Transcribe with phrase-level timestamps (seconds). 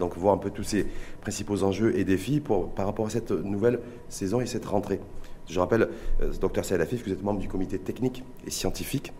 [0.00, 0.86] Donc voir un peu tous ces
[1.20, 5.00] principaux enjeux et défis pour, par rapport à cette nouvelle saison et cette rentrée.
[5.48, 5.88] Je rappelle,
[6.22, 9.12] euh, docteur Saïd Afif, que vous êtes membre du comité technique et scientifique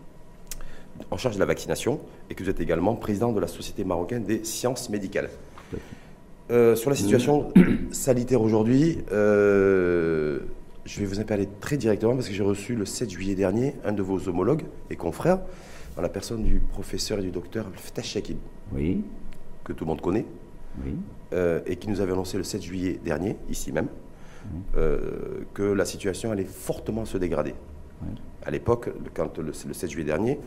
[1.11, 4.23] en charge de la vaccination et que vous êtes également président de la Société marocaine
[4.23, 5.29] des sciences médicales.
[6.49, 7.51] Euh, sur la situation
[7.91, 10.39] sanitaire aujourd'hui, euh,
[10.85, 13.91] je vais vous parler très directement parce que j'ai reçu le 7 juillet dernier un
[13.91, 15.39] de vos homologues et confrères,
[15.95, 18.37] dans la personne du professeur et du docteur Ftah Shakib,
[18.71, 19.03] Oui,
[19.63, 20.25] que tout le monde connaît,
[20.85, 20.95] oui.
[21.33, 23.87] euh, et qui nous avait annoncé le 7 juillet dernier, ici même,
[24.75, 27.53] euh, que la situation allait fortement se dégrader.
[28.03, 28.09] Oui.
[28.45, 30.39] À l'époque, le- quand le, le 7 juillet dernier,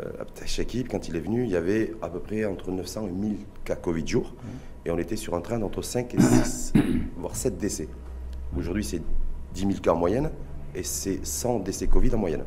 [0.00, 0.10] euh,
[0.90, 3.76] quand il est venu, il y avait à peu près entre 900 et 1000 cas
[3.76, 4.34] Covid jour,
[4.84, 6.72] et on était sur un train d'entre 5 et 6,
[7.16, 7.88] voire 7 décès.
[8.56, 9.00] Aujourd'hui, c'est
[9.54, 10.30] 10 000 cas en moyenne,
[10.74, 12.44] et c'est 100 décès Covid en moyenne.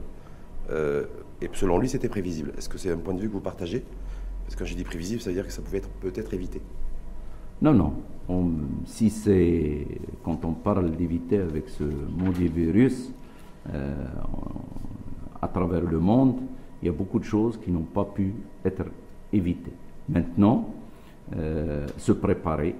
[0.69, 1.05] Euh,
[1.41, 2.51] et selon lui, c'était prévisible.
[2.57, 3.83] Est-ce que c'est un point de vue que vous partagez?
[4.43, 6.61] Parce que quand j'ai dit prévisible, ça veut dire que ça pouvait être peut-être évité.
[7.61, 7.93] Non, non.
[8.29, 8.51] On-
[8.85, 9.85] si c'est
[10.23, 13.11] quand on parle d'éviter avec ce maudit virus
[13.73, 13.93] euh,
[15.41, 16.35] à travers le monde,
[16.81, 18.33] il y a beaucoup de choses qui n'ont pas pu
[18.63, 18.85] être
[19.33, 19.73] évitées.
[20.07, 20.69] Maintenant,
[21.35, 22.75] euh, se préparer,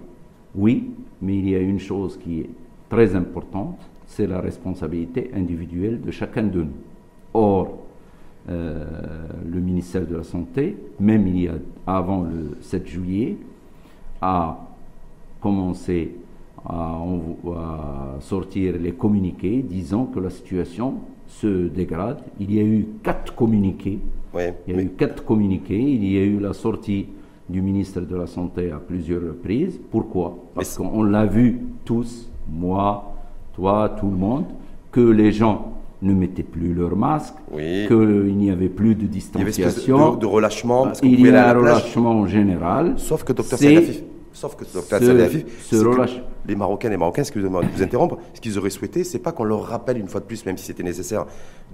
[0.55, 2.49] oui, mais il y a une chose qui est
[2.89, 6.71] très importante, c'est la responsabilité individuelle de chacun de nous.
[7.33, 7.79] Or,
[8.49, 8.85] euh,
[9.47, 13.37] le ministère de la Santé, même il y a avant le 7 juillet,
[14.21, 14.57] a
[15.39, 16.15] commencé
[16.65, 16.97] à,
[18.19, 20.95] sortir les communiqués disant que la situation
[21.27, 22.19] se dégrade.
[22.39, 23.99] Il y a eu quatre communiqués.
[24.35, 25.79] Il y a eu quatre communiqués.
[25.79, 27.07] Il y a eu la sortie
[27.47, 29.79] du ministre de la Santé à plusieurs reprises.
[29.89, 30.37] Pourquoi?
[30.53, 33.13] Parce qu'on l'a vu tous, moi,
[33.53, 34.45] toi, tout le monde,
[34.91, 37.85] que les gens ne mettaient plus leur masque, Oui.
[37.87, 40.15] qu'il n'y avait plus de Il y avait distanciation.
[40.15, 40.83] de, de relâchement.
[40.83, 42.93] Parce il y a un relâchement général.
[42.97, 44.99] Sauf que Saïd sauf que Dr
[46.45, 49.31] les Marocains et les Marocains, excusez-moi de vous interrompre, ce qu'ils auraient souhaité, c'est pas
[49.31, 51.25] qu'on leur rappelle une fois de plus, même si c'était nécessaire,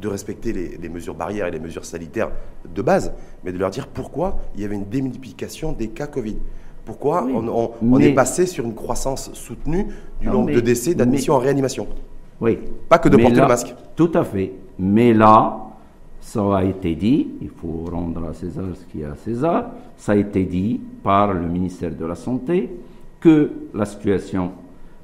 [0.01, 2.31] de respecter les, les mesures barrières et les mesures sanitaires
[2.73, 3.13] de base,
[3.43, 6.37] mais de leur dire pourquoi il y avait une démultiplication des cas Covid.
[6.83, 9.87] Pourquoi Oui, on, on- on mais- est passé sur une croissance soutenue
[10.21, 11.87] du Non, nombre mais- de décès d'admission mais- en réanimation
[12.41, 12.59] Oui.
[12.89, 13.73] Pas que de porter là- le masque.
[13.95, 14.53] Tout à fait.
[14.77, 15.57] Mais là,
[16.25, 19.65] ça a été dit, il faut rendre à César ce qui est à César,
[19.95, 22.67] ça a été dit par le ministère de la Santé
[23.19, 24.51] que la situation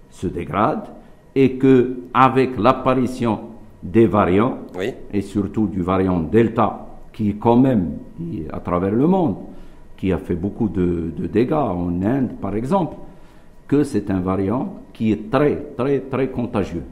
[0.09, 0.86] se dégrade
[1.36, 3.40] et que avec l'apparition
[3.84, 4.94] des variants, Oui.
[5.14, 7.92] et surtout du variant Delta, qui est quand même
[8.52, 9.36] à travers le monde,
[9.98, 12.96] qui a fait beaucoup de, de dégâts en Inde, par exemple,
[13.68, 16.84] que c'est un variant qui est très, très, très contagieux.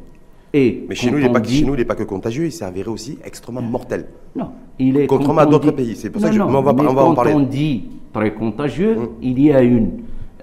[0.53, 3.61] Et Mais chez nous, il n'est pas, dit- que contagieux, il s'est avéré aussi extrêmement
[3.61, 4.05] mortel.
[4.35, 4.47] non,
[4.79, 6.73] il est Contrairement à d'autres dit- pays, c'est pour ça que je- non, on va-
[6.73, 7.33] mais on va en quand parler.
[7.33, 9.07] on dit très contagieux, Hum.
[9.21, 9.89] il y a une,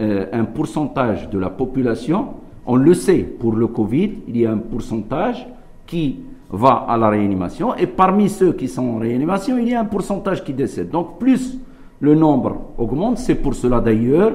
[0.01, 2.27] euh, un pourcentage de la population,
[2.67, 5.47] on le sait, pour le Covid, il y a un pourcentage
[5.87, 6.17] qui
[6.51, 9.85] va à la réanimation, et parmi ceux qui sont en réanimation, il y a un
[9.87, 10.91] pourcentage qui décède.
[10.91, 11.59] Donc plus
[12.01, 14.35] le nombre augmente, c'est pour cela d'ailleurs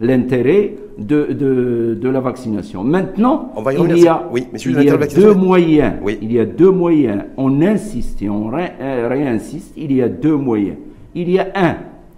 [0.00, 2.84] l'intérêt de, de, de la vaccination.
[2.84, 4.28] Maintenant, On va y il y a.
[4.30, 5.92] Oui, il y a deux moyens.
[6.02, 6.18] Oui.
[6.22, 7.22] Il y a deux moyens.
[7.36, 9.72] On insiste et on ré- euh, réinsiste.
[9.76, 10.76] Il y a deux moyens.
[11.14, 11.76] Il y a un,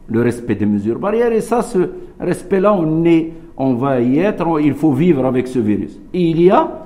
[0.09, 1.33] le respect des mesures barrières.
[1.33, 1.79] Et ça, ce
[2.21, 4.47] respect-là, on, est, on va y être.
[4.47, 5.99] on- il faut vivre avec ce virus.
[6.13, 6.82] Et il y a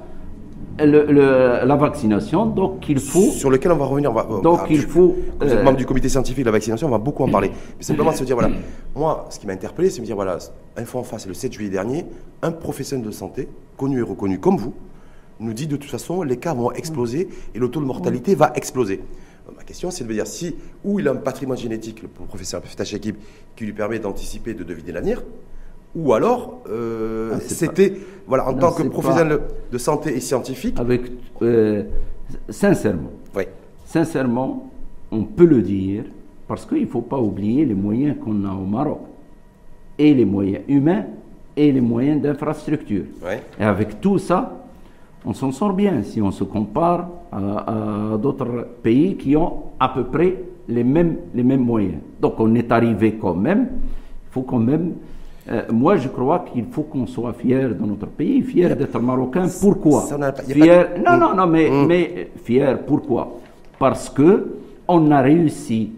[0.79, 2.47] le- le- la vaccination.
[2.47, 3.31] Donc, il faut.
[3.31, 4.11] sur lequel on va revenir.
[4.11, 6.49] on va- Donc, ah, il je- faut, vous êtes euh, membre du comité scientifique de
[6.49, 7.51] la vaccination, on va beaucoup en parler.
[7.79, 8.51] Mais simplement se dire, voilà,
[8.95, 10.39] moi, ce qui m'a interpellé, c'est me dire, voilà,
[10.77, 12.05] Info en face, le 7 juillet dernier,
[12.43, 14.75] un professionnel de santé, connu et reconnu comme vous,
[15.41, 18.53] nous dit de toute façon, les cas vont exploser et le taux de mortalité va
[18.55, 19.01] exploser.
[19.57, 22.61] Ma question, c'est de me dire si, ou il a un patrimoine génétique, le professeur
[22.65, 23.15] Ftachekib,
[23.55, 25.23] qui lui permet d'anticiper, de deviner l'avenir,
[25.97, 27.95] ou alors, euh, Ah, c'était,
[28.27, 29.41] voilà, en Non, tant que professionnel
[29.73, 31.03] de santé et scientifique, Avec,
[31.43, 31.85] euh,
[32.51, 33.45] sincèrement, oui,
[33.87, 34.71] sincèrement,
[35.11, 36.05] on peut le dire,
[36.47, 39.01] parce qu'il ne faut pas oublier les moyens qu'on a au Maroc,
[39.99, 41.07] et les moyens humains,
[41.57, 43.05] et les moyens d'infrastructure.
[43.59, 44.65] Et avec tout ça,
[45.25, 49.89] on s'en sort bien si on se compare à, à d'autres pays qui ont à
[49.89, 50.37] peu près
[50.69, 52.01] les mêmes, les mêmes moyens.
[52.21, 54.93] Donc on est arrivé quand même, il faut quand même...
[55.51, 59.47] euh, moi, je crois qu'il faut qu'on soit fier de notre pays, fier d'être marocain.
[59.61, 60.03] Pourquoi
[60.49, 61.87] Fier, non, non, non, mais, Mm.
[61.87, 63.33] mais fier, pourquoi
[63.79, 64.47] Parce que
[64.89, 65.93] on a réussi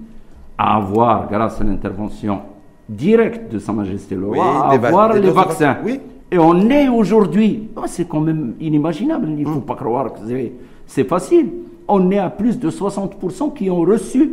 [0.57, 2.41] à avoir, grâce à l'intervention
[2.89, 5.77] directe de Sa Majesté le Oui, Roi, à avoir les vaccins.
[5.85, 6.01] oui.
[6.31, 9.55] Et on est aujourd'hui, oh, c'est quand même inimaginable, il ne Mm.
[9.55, 10.19] faut pas croire que
[10.87, 11.49] c'est- facile.
[11.87, 14.33] On est à plus de 60% qui ont reçu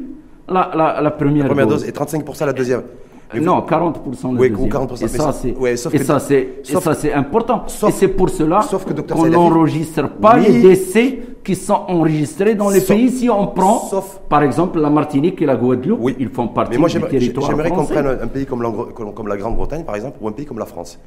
[0.49, 1.81] la, la- la première, première dose.
[1.83, 2.81] dose et 35% la deuxième.
[3.41, 4.69] Non, 40% le Oui, deuxième.
[4.69, 7.63] 40%, Et ça, c'est ouais, important.
[7.67, 9.15] sauf- et c'est pour cela sauf que Dr.
[9.15, 10.45] qu'on n'enregistre pas Oui.
[10.47, 13.11] les décès qui sont enregistrés dans les Sauf- pays.
[13.11, 16.15] Si on prend, sauf- par exemple, la Martinique et la Guadeloupe, Oui.
[16.19, 18.61] ils font partie Mais moi, du territoire j'aimerais qu'on prenne un, pays comme
[19.27, 20.99] la Grande-Bretagne, par exemple, ou un pays comme la France.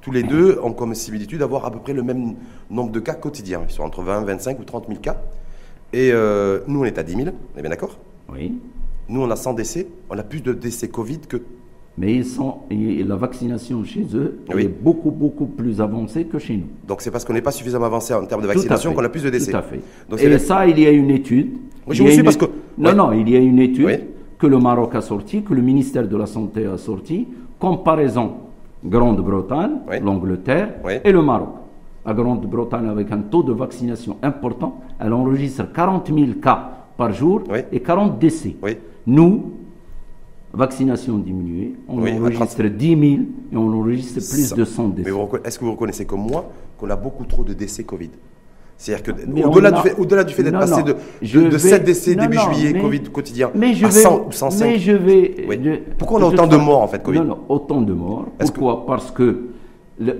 [0.00, 2.34] Tous les deux ont comme similitude d'avoir à peu près le même
[2.70, 3.62] nombre de cas quotidiens.
[3.68, 5.16] Ils sont entre 20, 25 ou 30 000 cas.
[5.92, 7.96] Et euh, nous, on est à 10 000, on est bien d'accord?
[8.32, 8.54] Oui.
[9.08, 9.86] Nous, on a 100 décès.
[10.10, 11.38] On a plus de décès Covid que.
[12.00, 14.62] Mais ils sont, et la vaccination chez eux Oui.
[14.62, 16.66] est beaucoup, beaucoup plus avancée que chez nous.
[16.86, 19.24] Donc, c'est parce qu'on n'est pas suffisamment avancé en termes de vaccination qu'on a plus
[19.24, 19.50] de décès.
[19.50, 19.80] Tout à fait.
[20.08, 21.48] Donc, et la- ça, il y a une étude.
[21.88, 22.44] Oui, je vous suis une- parce que-
[22.78, 22.96] Non, Oui.
[22.96, 24.00] non, il y a une étude
[24.38, 27.26] que le Maroc a sortie, que le ministère de la Santé a sortie,
[27.58, 28.34] comparaison
[28.84, 30.74] Grande-Bretagne, l'Angleterre
[31.04, 31.48] et le Maroc.
[32.06, 37.42] La Grande-Bretagne, avec un taux de vaccination important, elle enregistre 40 000 cas par jour
[37.72, 38.54] et 40 décès.
[39.06, 39.42] Nous,
[40.52, 43.00] vaccination diminuée, on Oui, enregistre 10 000
[43.52, 45.10] et on enregistre plus Ça- de 100 Mais décès.
[45.44, 48.10] est-ce que vous reconnaissez comme moi qu'on a beaucoup trop de décès Covid?
[48.80, 49.46] C'est-à-dire que
[50.00, 52.72] au-delà du fait, d'être passé de, de, de vais- 7 décès non, début non, juillet
[52.72, 55.46] mais- Covid quotidien Mais je à vais, 100 ou 105 mais je vais.
[55.48, 55.58] Oui.
[55.64, 57.18] je- Pourquoi on a autant de morts, en fait, Covid?
[57.18, 58.26] Non, non, autant de morts.
[58.38, 58.86] Pourquoi?
[58.86, 59.46] Parce que,
[59.98, 60.16] le-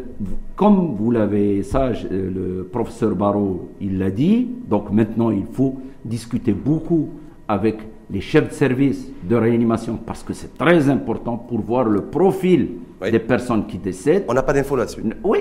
[0.57, 5.77] comme vous l'avez, sage, euh, le professeur Barrault, il l'a dit, donc maintenant il faut
[6.05, 7.11] discuter beaucoup
[7.47, 7.77] avec
[8.11, 12.69] les chefs de service de réanimation parce que c'est très important pour voir le profil
[13.03, 13.11] Oui.
[13.11, 14.25] des personnes qui décèdent.
[14.29, 15.03] On n'a pas d'infos là-dessus.
[15.23, 15.39] Oui,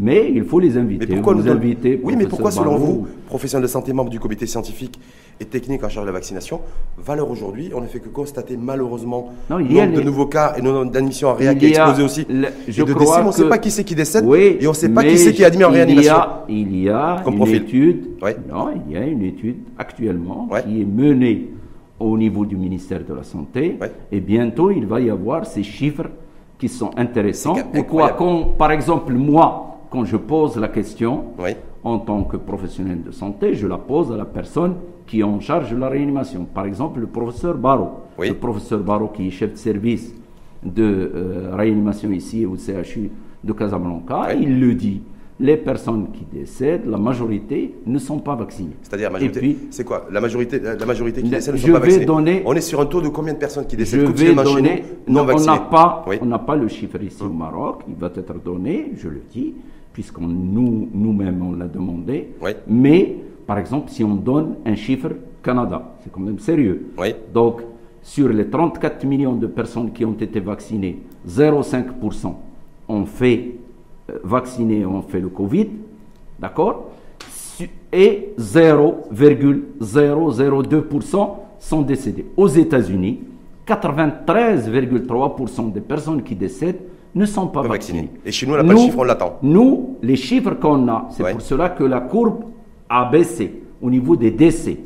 [0.00, 1.06] mais il faut les inviter.
[1.08, 4.18] Mais pourquoi vous nous invitez, Oui, mais pourquoi, selon vous, professionnel de santé, membre du
[4.20, 4.98] comité scientifique
[5.40, 6.60] et technique en charge de la vaccination,
[6.98, 10.26] valeur aujourd'hui, on ne fait que constater malheureusement Non, il y a nombre de nouveaux
[10.26, 12.26] cas et nombre d'admissions en réa qui explosé aussi.
[12.28, 14.56] le- et je de crois décès, on ne sait pas qui c'est qui décède Oui,
[14.60, 16.14] et on ne sait pas qui c'est qui est admis en il y a- réanimation.
[16.48, 17.54] Il y a, une profil.
[17.56, 18.06] étude.
[18.22, 18.30] Oui.
[18.50, 21.50] Non, il y a une étude actuellement qui est menée
[22.00, 23.76] au niveau du ministère de la Santé.
[23.80, 23.92] Ouais.
[24.12, 26.08] Et bientôt, il va y avoir ces chiffres
[26.58, 27.56] qui sont intéressants.
[27.72, 31.24] Pourquoi quand, par exemple, moi, quand je pose la question,
[31.84, 34.74] en tant que professionnel de santé, je la pose à la personne
[35.06, 36.44] qui est en charge de la réanimation.
[36.44, 38.00] Par exemple, le professeur Barrault.
[38.18, 38.28] Oui.
[38.28, 40.14] Le professeur Barrault, qui est chef de service
[40.62, 43.10] de euh, réanimation ici au CHU
[43.42, 45.02] de Casablanca, il le dit.
[45.40, 48.74] Les personnes qui décèdent, la majorité ne sont pas vaccinées.
[48.82, 49.10] C'est-à-dire,
[49.70, 50.06] c'est quoi?
[50.10, 52.60] La majorité, la majorité qui décèdent ne je sont pas vais vaccinées donner- On est
[52.60, 54.84] sur un taux de combien de personnes qui je décèdent vais quotidiennement chez donner.
[55.06, 56.16] non on n'a pas, Oui.
[56.20, 57.82] on n'a pas le chiffre ici au Maroc.
[57.88, 59.54] Il va être donné, je le dis,
[59.92, 62.30] puisqu'on nous nous-mêmes on l'a demandé.
[62.42, 62.50] Oui.
[62.66, 63.14] Mais
[63.46, 66.86] par exemple, si on donne un chiffre Canada, c'est quand même sérieux.
[66.98, 67.14] Oui.
[67.32, 67.60] Donc
[68.02, 70.98] sur les 34 millions de personnes qui ont été vaccinées,
[71.28, 72.34] 0,5%
[72.88, 73.52] ont fait
[74.10, 75.68] euh, vacciner, ont fait le Covid,
[76.38, 76.86] d'accord?
[77.92, 81.28] Et 0,002%
[81.58, 82.26] sont décédés.
[82.36, 83.20] Aux États-Unis,
[83.66, 86.80] 93,3% des personnes qui décèdent
[87.14, 88.00] ne sont pas vaccinées.
[88.02, 88.20] vaccinées.
[88.24, 89.38] Et chez nous, on n'a pas le chiffre, on l'attend.
[89.42, 91.32] Nous, les chiffres qu'on a, c'est Ouais.
[91.32, 92.44] pour cela que la courbe
[92.88, 94.78] a baissé au niveau des décès.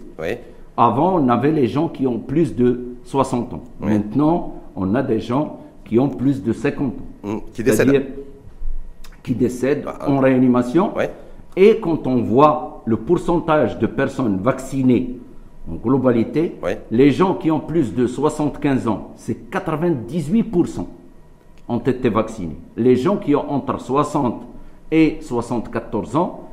[0.76, 3.62] Avant, on avait les gens qui ont plus de 60 ans.
[3.80, 7.28] Maintenant, on a des gens qui ont plus de 50 ans.
[7.28, 8.06] Hum, qui décèdent.
[9.22, 10.96] Qui décèdent en réanimation.
[10.96, 11.10] Ouais.
[11.56, 15.18] Et quand on voit le pourcentage de personnes vaccinées
[15.70, 16.80] en globalité, Ouais.
[16.90, 20.88] les gens qui ont plus de 75 ans, c'est 98%
[21.68, 22.56] ont été vaccinés.
[22.76, 24.42] Les gens qui ont entre 60
[24.90, 26.48] et 74 ans,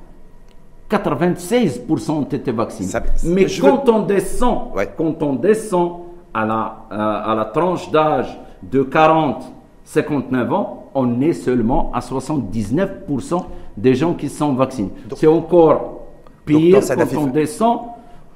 [0.89, 2.89] 96% ont été vaccinés.
[2.89, 4.89] Ça- Mais quand on descend, Ouais.
[4.97, 5.91] quand on descend
[6.33, 9.43] à la, à la tranche d'âge de 40,
[9.83, 13.43] 59 ans, on est seulement à 79%
[13.77, 14.91] des gens qui sont vaccinés.
[15.15, 16.01] C'est encore
[16.45, 17.79] pire quand on descend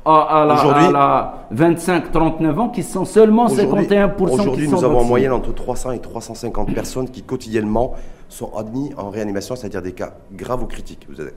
[0.06, 4.68] à, à la, Aujourd'hui- à la 25-39 ans qui sont seulement Aujourd'hui- 51% qui Aujourd'hui,
[4.68, 7.94] nous avons en moyenne entre 300 et 350 personnes qui quotidiennement
[8.28, 11.08] sont admises en réanimation, c'est-à-dire des cas graves ou critiques.
[11.10, 11.32] Vous avez-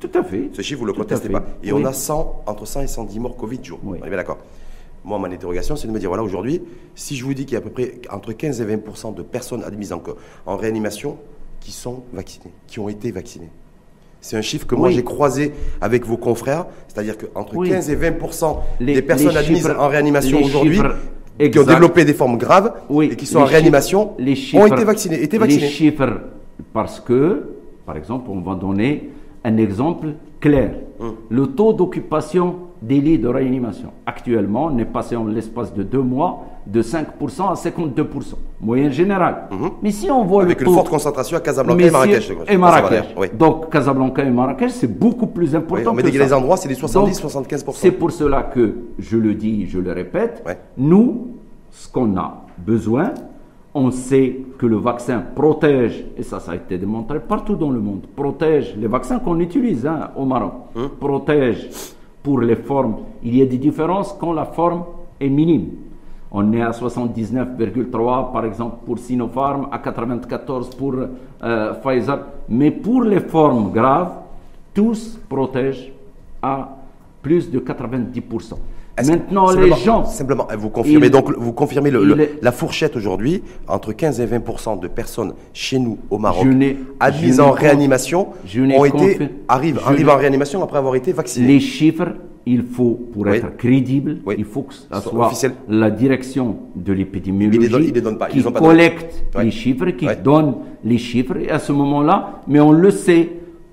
[0.00, 0.50] Tout à fait.
[0.52, 1.42] Ce chiffre, vous ne le contestez pas.
[1.62, 1.82] Et Oui.
[1.82, 3.78] on a 100, entre 100 et 110 morts Covid jour.
[3.84, 3.98] Oui.
[4.02, 4.38] On est bien d'accord.
[5.04, 6.62] Moi, mon interrogation, c'est de me dire, voilà, aujourd'hui,
[6.94, 9.22] si je vous dis qu'il y a à peu près entre 15 et 20% de
[9.22, 9.92] personnes admises
[10.46, 11.18] en, réanimation
[11.60, 13.50] qui sont vaccinées, qui ont été vaccinées.
[14.20, 14.94] C'est un chiffre que moi Oui.
[14.94, 17.68] j'ai croisé avec vos confrères, c'est-à-dire qu'entre Oui.
[17.70, 18.14] 15 et 20
[18.78, 20.80] Les- des personnes admises chiffres- en réanimation aujourd'hui
[21.50, 24.66] qui ont développé des formes graves Oui, et qui sont les en réanimation chiffres- ont
[24.66, 25.20] été vaccinés.
[25.20, 26.20] Étaient Les chiffres,
[26.72, 29.10] parce que, par exemple, on va donner
[29.42, 30.76] un exemple clair.
[31.00, 31.16] Hum.
[31.28, 36.02] Le taux d'occupation des lits de réanimation, actuellement, on est passé en l'espace de deux
[36.02, 39.48] mois de 5% à 52%, moyenne générale.
[39.82, 40.46] Mais si on voit Mhm.
[40.48, 40.74] Avec le une taux...
[40.78, 42.22] forte concentration à Casablanca Mais et Marrakech.
[42.22, 42.50] si- je crois.
[42.52, 43.04] Et Marrakech.
[43.16, 43.26] Oui.
[43.38, 45.90] Donc Casablanca et Marrakech, c'est beaucoup plus Oui, important.
[45.92, 46.18] on met que ça.
[46.24, 47.72] les endroits, c'est des 70, Donc, 75%.
[47.80, 50.58] C'est pour cela que je le dis, je le répète, Ouais.
[50.76, 51.28] nous,
[51.70, 53.12] ce qu'on a besoin,
[53.74, 57.80] On sait que le vaccin protège, et ça, ça a été démontré partout dans le
[57.80, 60.90] monde, protège les vaccins qu'on utilise hein, au Maroc, Hum.
[61.00, 61.70] protège
[62.22, 62.96] pour les formes.
[63.22, 64.84] Il y a des différences quand la forme
[65.20, 65.68] est minime.
[66.30, 72.20] On est à 79,3 par exemple pour Sinopharm, à 94 pour euh, Pfizer.
[72.48, 74.12] Mais pour les formes graves,
[74.72, 75.92] tous protègent
[76.40, 76.76] à
[77.20, 78.54] plus de 90%.
[78.98, 80.04] Maintenant, les simplement- gens.
[80.04, 83.92] Simplement, vous confirmez, Il- donc, vous confirmez le- le- il est- la fourchette aujourd'hui, entre
[83.92, 86.46] 15 et 20% de personnes chez nous au Maroc
[87.00, 88.28] admises en réanimation
[88.78, 89.80] ont été, arrivent,
[90.10, 91.46] en réanimation après avoir été vaccinés.
[91.46, 92.08] Les chiffres,
[92.44, 93.36] il faut, pour Oui.
[93.38, 94.34] être crédible, Oui.
[94.36, 95.52] il faut que ça Soit officiel.
[95.68, 97.92] la direction de l'épidémiologie
[98.30, 99.44] qui collecte Ouais.
[99.44, 100.16] les chiffres, qui Ouais.
[100.22, 101.36] donne les chiffres.
[101.38, 103.30] Et à ce moment-là, mais on le sait,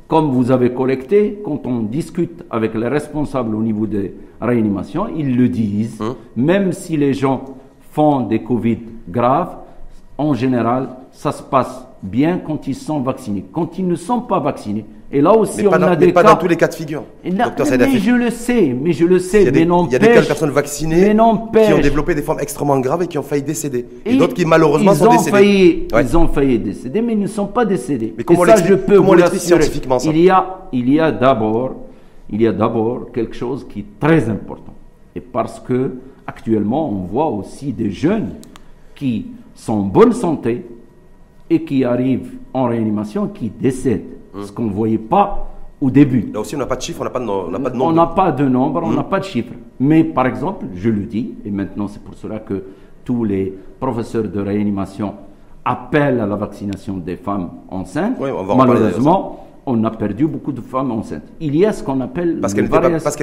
[0.09, 5.37] comme vous avez collecté, quand on discute avec les responsables au niveau des réanimations, ils
[5.37, 6.15] le disent, Hum.
[6.35, 7.45] même si les gens
[7.91, 9.55] font des Covid graves,
[10.17, 13.45] en général, ça se passe bien quand ils sont vaccinés.
[13.53, 15.97] Quand ils ne sont pas vaccinés, et là aussi mais on pas, dans, a mais
[15.97, 16.29] des pas cas...
[16.29, 17.03] dans tous les cas de figure.
[17.25, 19.75] Non, Docteur mais je le sais, mais je le sais, Il y a des, mais
[19.87, 22.39] il y a des cas de n'empêche- personnes vaccinées mais qui ont développé des formes
[22.39, 23.85] extrêmement graves et qui ont failli décéder.
[24.05, 25.31] Et, Et d'autres qui malheureusement ils sont ont décédés.
[25.31, 26.03] Failli, Ouais.
[26.03, 28.13] Ils ont failli décéder, mais ils ne sont pas décédés.
[28.17, 30.99] Mais comment Et ça, je peux comment vous scientifiquement, ça Il y a, il y
[30.99, 31.75] a d'abord,
[32.29, 34.73] il y a d'abord quelque chose qui est très important.
[35.15, 35.95] Et parce que
[36.27, 38.35] actuellement, on voit aussi des jeunes
[38.95, 39.25] qui
[39.55, 40.65] sont en bonne santé
[41.49, 44.43] et qui arrivent en réanimation, qui décèdent, Hum.
[44.43, 45.47] ce qu'on ne voyait pas
[45.81, 46.29] au début.
[46.33, 47.69] Là aussi, on n'a pas de chiffres, on n'a pas de, no- on n'a pas
[47.69, 47.93] de On nombre.
[47.95, 49.53] n'a pas de nombre, on n'a pas de chiffres.
[49.79, 52.63] Mais par exemple, je le dis, et maintenant c'est pour cela que
[53.05, 55.13] tous les professeurs de réanimation
[55.65, 58.17] appellent à la vaccination des femmes enceintes.
[58.19, 61.23] Oui, on va en parler Malheureusement, on a perdu beaucoup de femmes enceintes.
[61.39, 62.65] Il y a ce qu'on appelle Parce les qu'elles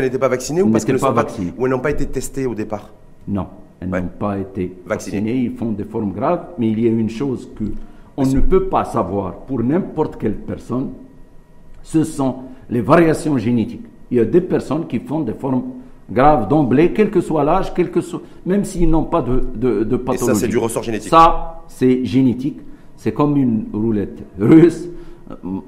[0.05, 2.91] n'étaient pas, vaccinées ou parce qu'elles sont pas pas n'ont pas été testées au départ?
[3.29, 3.47] Non,
[3.81, 4.01] elles Ouais.
[4.01, 5.19] n'ont pas été Vaccinées.
[5.21, 5.43] vaccinées.
[5.45, 7.65] Ils font des formes graves, mais il y a une chose que
[8.17, 10.91] on ne peut pas savoir pour n'importe quelle personne,
[11.83, 12.37] ce sont
[12.71, 13.85] les variations génétiques.
[14.11, 15.63] Il y a des personnes qui font des formes
[16.11, 19.83] graves d'emblée, quel que soit l'âge, quel que soit, même s'ils n'ont pas de, de,
[19.85, 20.41] de Et ça, pathologie.
[20.41, 21.11] c'est du ressort génétique.
[21.11, 22.61] Ça, c'est génétique.
[22.97, 24.89] C'est comme une roulette russe.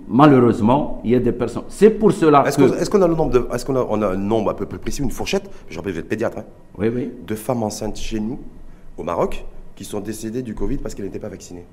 [0.08, 1.64] Malheureusement, il y a des personnes.
[1.68, 2.62] C'est pour cela Est-ce que.
[2.62, 4.56] qu'on est-ce qu'on a le nombre de, est-ce qu'on a, on a un nombre à
[4.56, 5.50] peu près précis, une fourchette?
[5.68, 6.44] Je rappelle, vous êtes pédiatre, hein,
[6.78, 7.10] Oui, oui.
[7.26, 8.38] de femmes enceintes chez nous,
[8.96, 11.66] au Maroc, qui sont décédées du Covid parce qu'elles n'étaient pas vaccinées.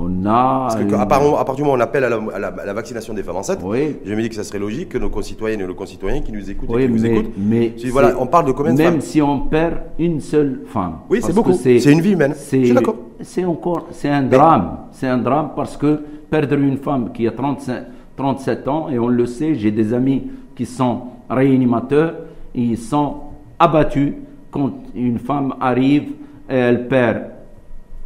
[0.00, 0.68] On a.
[0.68, 2.38] Parce que, une- à, part, à partir du moment où on appelle à la, à
[2.38, 3.96] la- à la vaccination des femmes enceintes, Oui.
[4.04, 6.48] je me dis que ça serait logique que nos concitoyennes et nos concitoyens qui nous
[6.50, 9.00] écoutent et qui nous écoutent, mais si, voilà, on parle de combien de Même femmes
[9.00, 10.98] si on perd une seule femme.
[11.10, 11.52] Oui, c'est beaucoup.
[11.52, 12.32] C'est une vie humaine.
[12.34, 12.96] c'est- Je suis d'accord.
[13.20, 14.78] C'est encore, c'est un drame.
[14.92, 16.00] C'est un drame parce que
[16.30, 17.84] perdre une femme qui a 35,
[18.16, 22.14] 37 ans, et on le sait, j'ai des amis qui sont réanimateurs,
[22.54, 23.14] ils sont
[23.58, 24.12] abattus
[24.50, 26.10] quand une femme arrive
[26.50, 27.22] et elle perd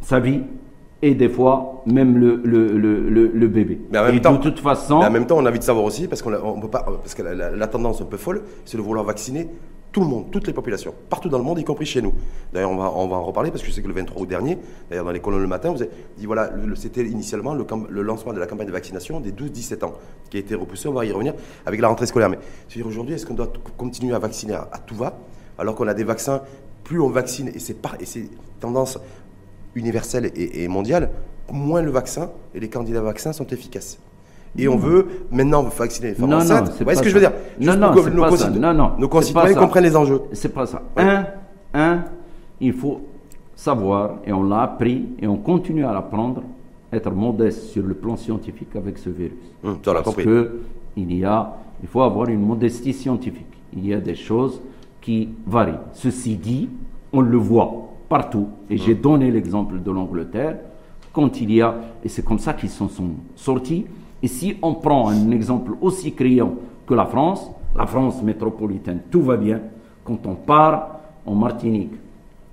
[0.01, 0.41] sa vie
[1.01, 3.79] et des fois même le, le, le, le, bébé.
[3.91, 5.59] Mais en même et temps- de toute façon, Mais en même temps, on a envie
[5.59, 8.01] de savoir aussi, parce, qu'on a- on peut pas, parce que la, la- la tendance
[8.01, 9.47] un peu folle, c'est de vouloir vacciner
[9.91, 12.13] tout le monde, toutes les populations, partout dans le monde, y compris chez nous.
[12.51, 14.25] D'ailleurs, on va, on va en reparler, parce que je sais que le 23 août
[14.27, 14.57] dernier,
[14.89, 18.33] d'ailleurs dans les colonnes le matin, vous avez dit, voilà, c'était initialement le, le lancement
[18.33, 19.93] de la campagne de vaccination des 12-17 ans,
[20.31, 21.35] qui a été repoussé, on va y revenir,
[21.67, 22.29] avec la rentrée scolaire.
[22.29, 25.15] Mais je veux dire, aujourd'hui, est-ce qu'on doit continuer à vacciner à, à tout va,
[25.59, 26.41] alors qu'on a des vaccins,
[26.83, 28.97] plus on vaccine, et c'est par- et c'est tendance
[29.75, 31.11] universelle et, et mondiale,
[31.51, 33.99] moins le vaccin et les candidats vaccins sont efficaces.
[34.57, 36.69] Et on veut maintenant vacciner les femmes Non, non, enceintes.
[36.77, 37.31] Vous voyez ce que je veux dire?
[37.59, 38.49] Non, Juste non, pour que c'est nos, pas conci- ça.
[38.51, 40.21] Non, non, nos concitoyens comprennent les enjeux.
[40.33, 40.81] C'est pas ça.
[40.95, 41.03] Ouais.
[41.03, 41.25] Un,
[41.73, 42.03] un,
[42.61, 43.01] il faut
[43.55, 46.43] savoir, et on l'a appris, et on continue à l'apprendre,
[46.91, 49.33] être modeste sur le plan scientifique avec ce virus.
[49.63, 50.23] Hum, ça, on Parce compris.
[50.25, 50.59] que
[50.95, 53.47] il y a, il faut avoir une modestie scientifique.
[53.75, 54.61] Il y a des choses
[55.01, 55.79] qui varient.
[55.93, 56.69] Ceci dit,
[57.11, 57.73] on le voit
[58.07, 58.49] partout.
[58.69, 60.57] Et j'ai donné l'exemple de l'Angleterre.
[61.13, 63.85] Quand il y a, et c'est comme ça qu'ils s'en sont sortis.
[64.21, 66.55] Et si on prend un exemple aussi criant
[66.87, 69.61] que la France, la France métropolitaine, tout va bien.
[70.03, 71.93] Quand on part en Martinique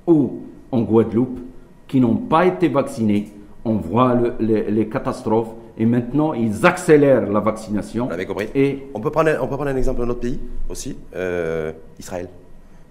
[0.07, 0.41] ou
[0.71, 1.41] en Guadeloupe,
[1.89, 3.29] qui n'ont pas été vaccinés,
[3.65, 5.51] on voit le- les, les catastrophes.
[5.79, 8.05] Et maintenant, ils accélèrent la vaccination.
[8.05, 10.21] Vous l'avez compris Et On peut, prendre, un- on peut prendre un exemple d'un autre
[10.21, 10.39] pays
[10.69, 12.29] aussi, euh, Israël.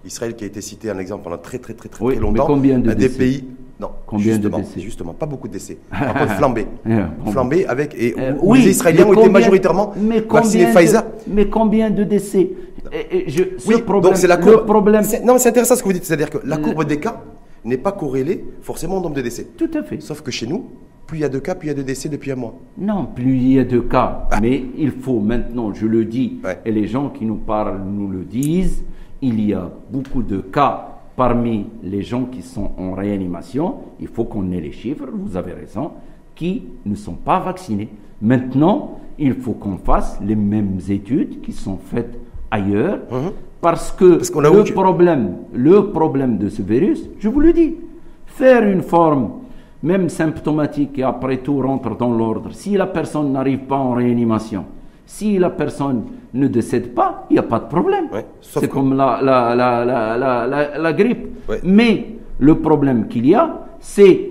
[0.04, 2.44] Israël qui a été cité en exemple pendant très très très très, Oui, très longtemps.
[2.48, 3.44] mais combien de Un des décès pays.
[3.80, 5.78] Non, Combien de justement, décès justement, pas beaucoup de décès.
[5.90, 6.66] Par contre, flambé.
[7.24, 7.30] Bon.
[7.30, 7.94] flambé avec.
[7.94, 11.02] Et Euh, où les Israéliens ont été majoritairement mais vaccinés combien de- Pfizer.
[11.26, 12.50] mais combien de décès
[12.92, 15.76] Et- et je, ce Oui, problème, donc c'est la le problème, Non, mais c'est intéressant
[15.76, 17.20] ce que vous dites, c'est-à-dire que la Le- courbe des cas
[17.64, 19.46] n'est pas corrélée forcément au nombre de décès.
[19.56, 20.00] tout à fait.
[20.02, 20.64] Sauf que chez nous,
[21.06, 22.54] plus il y a de cas, plus il y a de décès depuis un mois.
[22.78, 24.28] Non, plus il y a de cas.
[24.42, 26.58] Mais il faut maintenant, je le dis, Ouais.
[26.64, 28.82] et les gens qui nous parlent nous le disent,
[29.22, 30.89] il y a beaucoup de cas
[31.20, 35.52] parmi les gens qui sont en réanimation, il faut qu'on ait les chiffres, vous avez
[35.52, 35.90] raison,
[36.34, 37.90] qui ne sont pas vaccinés.
[38.22, 42.18] Maintenant, il faut qu'on fasse les mêmes études qui sont faites
[42.50, 43.32] ailleurs, Mhm.
[43.60, 47.74] parce que Parce le, problème, le problème de ce virus, je vous le dis,
[48.24, 49.24] faire une forme,
[49.82, 54.64] même symptomatique, et après tout rentre dans l'ordre, si la personne n'arrive pas en réanimation,
[55.16, 58.06] si la personne ne décède pas, il n'y a pas de problème.
[58.12, 61.24] Ouais, C'est comme la, la, la, la, la, la- la grippe.
[61.48, 61.60] Ouais.
[61.64, 61.92] Mais
[62.38, 64.30] le problème qu'il y a, c'est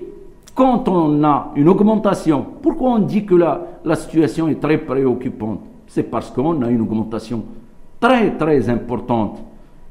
[0.54, 2.46] quand on a une augmentation.
[2.62, 3.52] Pourquoi on dit que la,
[3.84, 5.60] la situation est très préoccupante?
[5.86, 7.44] C'est parce qu'on a une augmentation
[8.00, 9.38] très très importante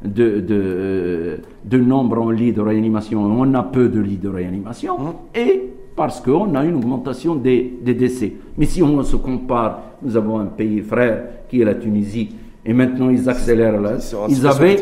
[0.03, 3.22] de, de, de nombre en lits de réanimation.
[3.24, 4.98] On a peu de lits de réanimation.
[5.36, 5.69] Et
[6.00, 8.34] parce qu'on a une augmentation des, des décès.
[8.58, 12.29] Mais si on se compare, nous avons un pays frère qui est la Tunisie,
[12.65, 13.91] et maintenant ils accélèrent là.
[14.29, 14.77] Ils avaient,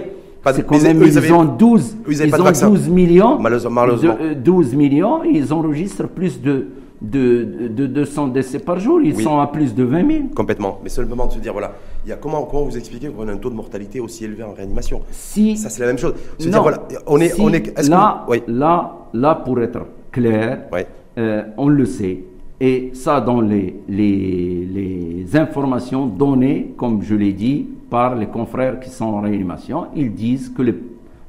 [0.54, 2.70] c'est quand même, eux, ils ont 12, eux, ils ont vaccin.
[2.70, 3.38] 12 millions.
[3.40, 4.14] Malheureusement- malheureusement.
[4.16, 6.68] de- euh, 12 millions, ils enregistrent plus de,
[7.02, 9.02] de, de 200 décès par jour.
[9.02, 9.24] Ils Oui.
[9.24, 10.24] sont à plus de 20 000.
[10.36, 10.80] Complètement.
[10.84, 11.74] Mais c'est le moment de se dire, voilà,
[12.06, 14.44] il y a comment, comment vous expliquer qu'on a un taux de mortalité aussi élevé
[14.44, 16.14] en réanimation Si, Ça, c'est la même chose.
[16.40, 17.30] Se non, dire, voilà, on est.
[17.30, 18.42] si on est est-ce que là, oui.
[18.48, 19.80] là, là, pour être
[20.12, 20.88] clair, Ouais.
[21.18, 22.24] Euh, on le sait.
[22.60, 28.80] Et ça, dans les, les, les informations données, comme je l'ai dit, par les confrères
[28.80, 30.76] qui sont en réanimation, ils disent que les-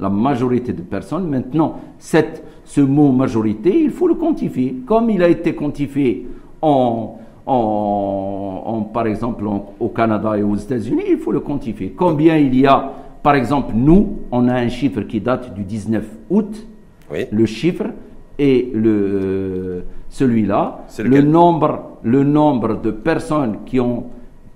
[0.01, 4.77] la majorité de personnes, maintenant, cette, ce mot majorité, il faut le quantifier.
[4.87, 6.27] Comme il a été quantifié
[6.63, 11.93] en, en, en, par exemple, en- au Canada et aux États-Unis, il faut le quantifier.
[11.97, 12.93] Combien il y a,
[13.23, 16.67] par exemple, nous, on a un chiffre qui date du 19 août,
[17.13, 17.25] Oui.
[17.31, 17.85] le chiffre
[18.39, 24.05] et le, celui-là, le nombre, le nombre de personnes qui ont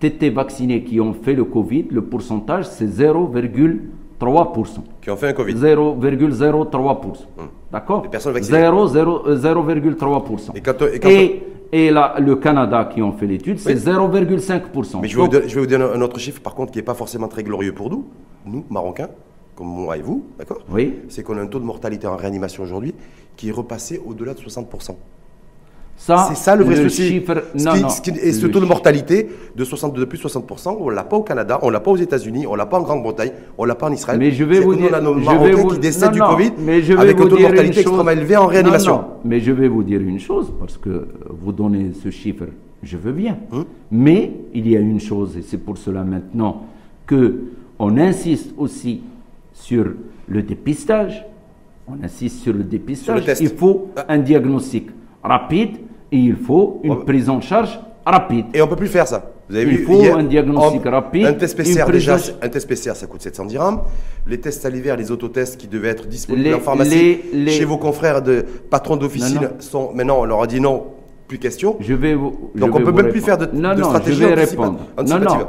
[0.02, 4.66] été vaccinées, qui ont fait le Covid, le pourcentage, c'est 0,3%.
[5.00, 5.54] Qui ont fait un Covid.
[5.54, 7.26] 0,03%.
[7.70, 8.58] D'accord Les personnes vaccinées.
[8.58, 10.52] 0, 0, euh, 0,3%.
[10.54, 13.80] Et quand- et quand- Et- et la- le Canada qui ont fait l'étude, c'est Oui.
[13.80, 15.00] 0,5%.
[15.00, 16.78] Mais je vais, vous Donc, je vais vous donner un autre chiffre, par contre, qui
[16.78, 18.04] n'est pas forcément très glorieux pour nous,
[18.46, 19.08] nous, Marocains,
[19.56, 20.96] comme moi et vous, d'accord Oui.
[21.08, 22.94] C'est qu'on a un taux de mortalité en réanimation aujourd'hui
[23.42, 24.94] qui est repassé au-delà de 60%.
[25.96, 27.08] ça, c'est ça le vrai souci.
[27.08, 30.18] chiffre, Ce non, qui- ce qui- et ce taux de mortalité de, 60, de plus
[30.18, 32.52] de 60%, on ne l'a pas au Canada, on ne l'a pas aux États-Unis, on
[32.52, 34.18] ne l'a pas en Grande-Bretagne, on ne l'a pas en Israël.
[34.20, 36.82] Mais je vais vous dire, je vais vous- qui décèdent non, du non, Covid mais
[36.82, 37.92] je vais avec vous un taux de mortalité chose.
[37.92, 38.94] extrêmement élevé en réanimation.
[38.96, 42.44] non, mais je vais vous dire une chose parce que vous donnez ce chiffre,
[42.84, 43.38] je veux bien.
[43.50, 43.64] Hum.
[43.90, 46.62] Mais il y a une chose et c'est pour cela maintenant
[47.06, 47.40] que
[47.80, 49.02] on insiste aussi
[49.52, 49.86] sur
[50.28, 51.26] le dépistage.
[51.88, 53.04] On insiste sur le dépistage.
[53.06, 53.40] Sur le test.
[53.40, 54.88] Il faut un diagnostic
[55.22, 55.76] rapide
[56.10, 56.96] et il faut une Oh.
[56.96, 58.46] prise en charge rapide.
[58.54, 59.30] Et on ne peut plus faire ça.
[59.48, 62.66] Vous avez Il vu, faut hier, un diagnostic rapide, Un test PCR, déjà, un test
[62.68, 63.80] PCR, ça coûte 700 dirhams.
[64.26, 66.90] Les tests salivaires, les autotests qui devaient être disponibles Les- en pharmacie
[67.32, 69.92] les- les- chez vos confrères de patrons d'officine sont.
[69.94, 70.84] Maintenant, on leur a dit non,
[71.28, 71.76] plus question.
[71.80, 72.50] Je vais vous.
[72.54, 74.32] je Donc, on vais peut même plus faire de- non, de non, stratégie je vais
[74.34, 74.78] anticipa- répondre.
[74.96, 75.38] Non, anticipative.
[75.38, 75.46] non.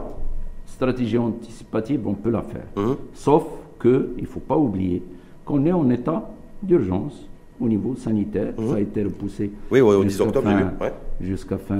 [0.65, 2.65] Stratégie anticipative, on peut la faire.
[2.83, 2.95] Mhm.
[3.13, 3.43] Sauf
[3.79, 5.01] que il faut pas oublier
[5.45, 6.29] qu'on est en état
[6.61, 7.27] d'urgence
[7.59, 8.53] au niveau sanitaire.
[8.57, 9.45] Ça a été repoussé.
[9.45, 9.51] Mhm.
[9.71, 10.47] Oui, oui, au 10 jusqu'à octobre,
[10.81, 10.93] ouais.
[11.21, 11.79] Jusqu'à fin.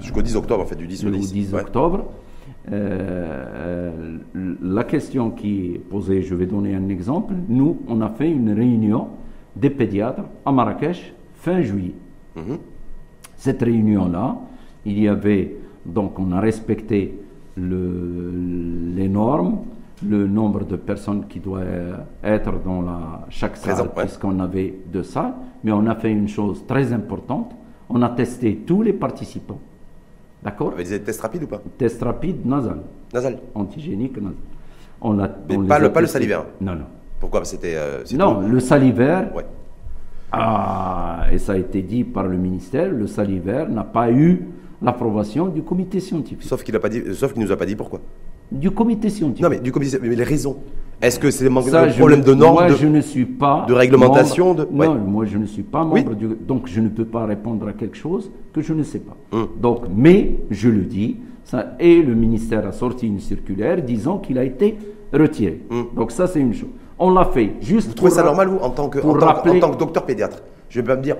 [0.00, 1.32] Jusqu'au 10 octobre, en fait, du 10 au le 10.
[1.32, 1.60] 10 Ouais.
[1.60, 2.04] octobre.
[2.70, 3.44] Euh,
[4.34, 7.32] euh, la question qui est posée, je vais donner un exemple.
[7.48, 9.08] Nous, on a fait une réunion
[9.54, 11.94] des pédiatres à Marrakech fin juillet.
[12.36, 12.58] Mhm.
[13.36, 14.36] Cette réunion-là,
[14.84, 17.18] il y avait, donc on a respecté
[17.56, 18.32] le-
[18.94, 19.58] les normes,
[20.04, 24.02] le nombre de personnes qui doivent être dans la, chaque salle, Présent, ouais.
[24.04, 25.32] puisqu'on avait deux salles,
[25.64, 27.52] mais on a fait une chose très importante,
[27.88, 29.58] on a testé tous les participants.
[30.42, 30.72] D'accord?
[30.72, 31.60] Vous avez des tests rapides ou pas?
[31.78, 32.78] Test rapide nasal,
[33.14, 33.38] Nasal.
[33.54, 34.34] antigénique nasal.
[35.00, 36.44] On Mais a le- pas le salivaire.
[36.60, 36.84] Non, non.
[37.20, 37.40] Pourquoi?
[37.40, 37.76] Parce que C'était.
[37.76, 39.44] euh, c'est Non, le salivaire, Ouais.
[40.32, 44.46] ah, et ça a été dit par le ministère, le salivaire n'a pas eu
[44.82, 46.42] l'approbation du comité scientifique.
[46.46, 48.00] Sauf qu'il a pas dit, sauf qu'il nous a pas dit pourquoi.
[48.52, 49.42] Du comité scientifique.
[49.42, 50.56] Non, mais du comité, mais les raisons.
[51.02, 53.66] Est-ce que c'est manque je problème de normes Moi, de- je ne suis pas.
[53.68, 54.86] de réglementation, membre- de- ouais.
[54.86, 56.02] Non, moi, je ne suis pas Oui.
[56.02, 56.28] membre du.
[56.28, 59.16] Donc, je ne peux pas répondre à quelque chose que je ne sais pas.
[59.32, 59.48] Hum.
[59.60, 64.38] Donc, mais, je le dis, ça, et le ministère a sorti une circulaire disant qu'il
[64.38, 64.78] a été
[65.12, 65.60] retiré.
[65.70, 65.88] Hum.
[65.94, 66.70] Donc, ça, c'est une chose.
[66.98, 69.18] On l'a fait juste Vous trouvez ça normal, vous, en tant que, pour en tant,
[69.18, 70.38] que- rappeler- en tant que docteur pédiatre?
[70.70, 71.16] Je vais pas me dire.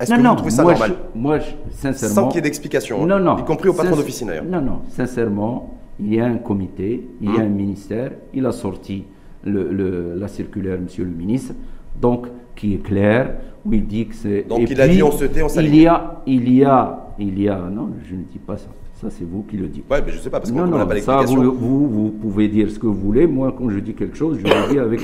[0.00, 0.90] Est-ce Non, que non, vous trouvez ça moi, normal?
[1.14, 1.44] je, moi, je-
[1.76, 2.14] sincèrement.
[2.16, 3.38] Sans qu'il y ait d'explication, hein, Non, non.
[3.38, 4.44] y compris au patron d'officine, d'ailleurs.
[4.44, 8.52] Non, non, sincèrement, il y a un comité, il y a un ministère, il a
[8.52, 9.04] sorti
[9.44, 11.54] le- le- la circulaire, monsieur le ministre,
[12.00, 14.46] donc, qui est claire, où il dit que c'est.
[14.48, 15.74] Donc, et il a dit, on se tait, on Il s'aligne.
[15.82, 18.68] y a, il y a, il y a, non, je ne dis pas ça.
[19.00, 19.84] Ça, c'est vous qui le dites.
[19.90, 22.70] Ouais, mais je sais pas, parce qu'on n'a pas ça, vous, vous, vous pouvez dire
[22.70, 23.26] ce que vous voulez.
[23.26, 25.00] Moi, quand je dis quelque chose, je le dis avec,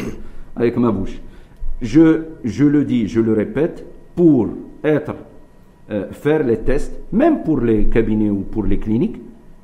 [0.54, 1.18] avec ma bouche.
[1.80, 4.48] Je, je le dis, je le répète, pour
[4.84, 5.14] être,
[5.90, 9.16] euh, faire les tests, même pour les cabinets ou pour les cliniques,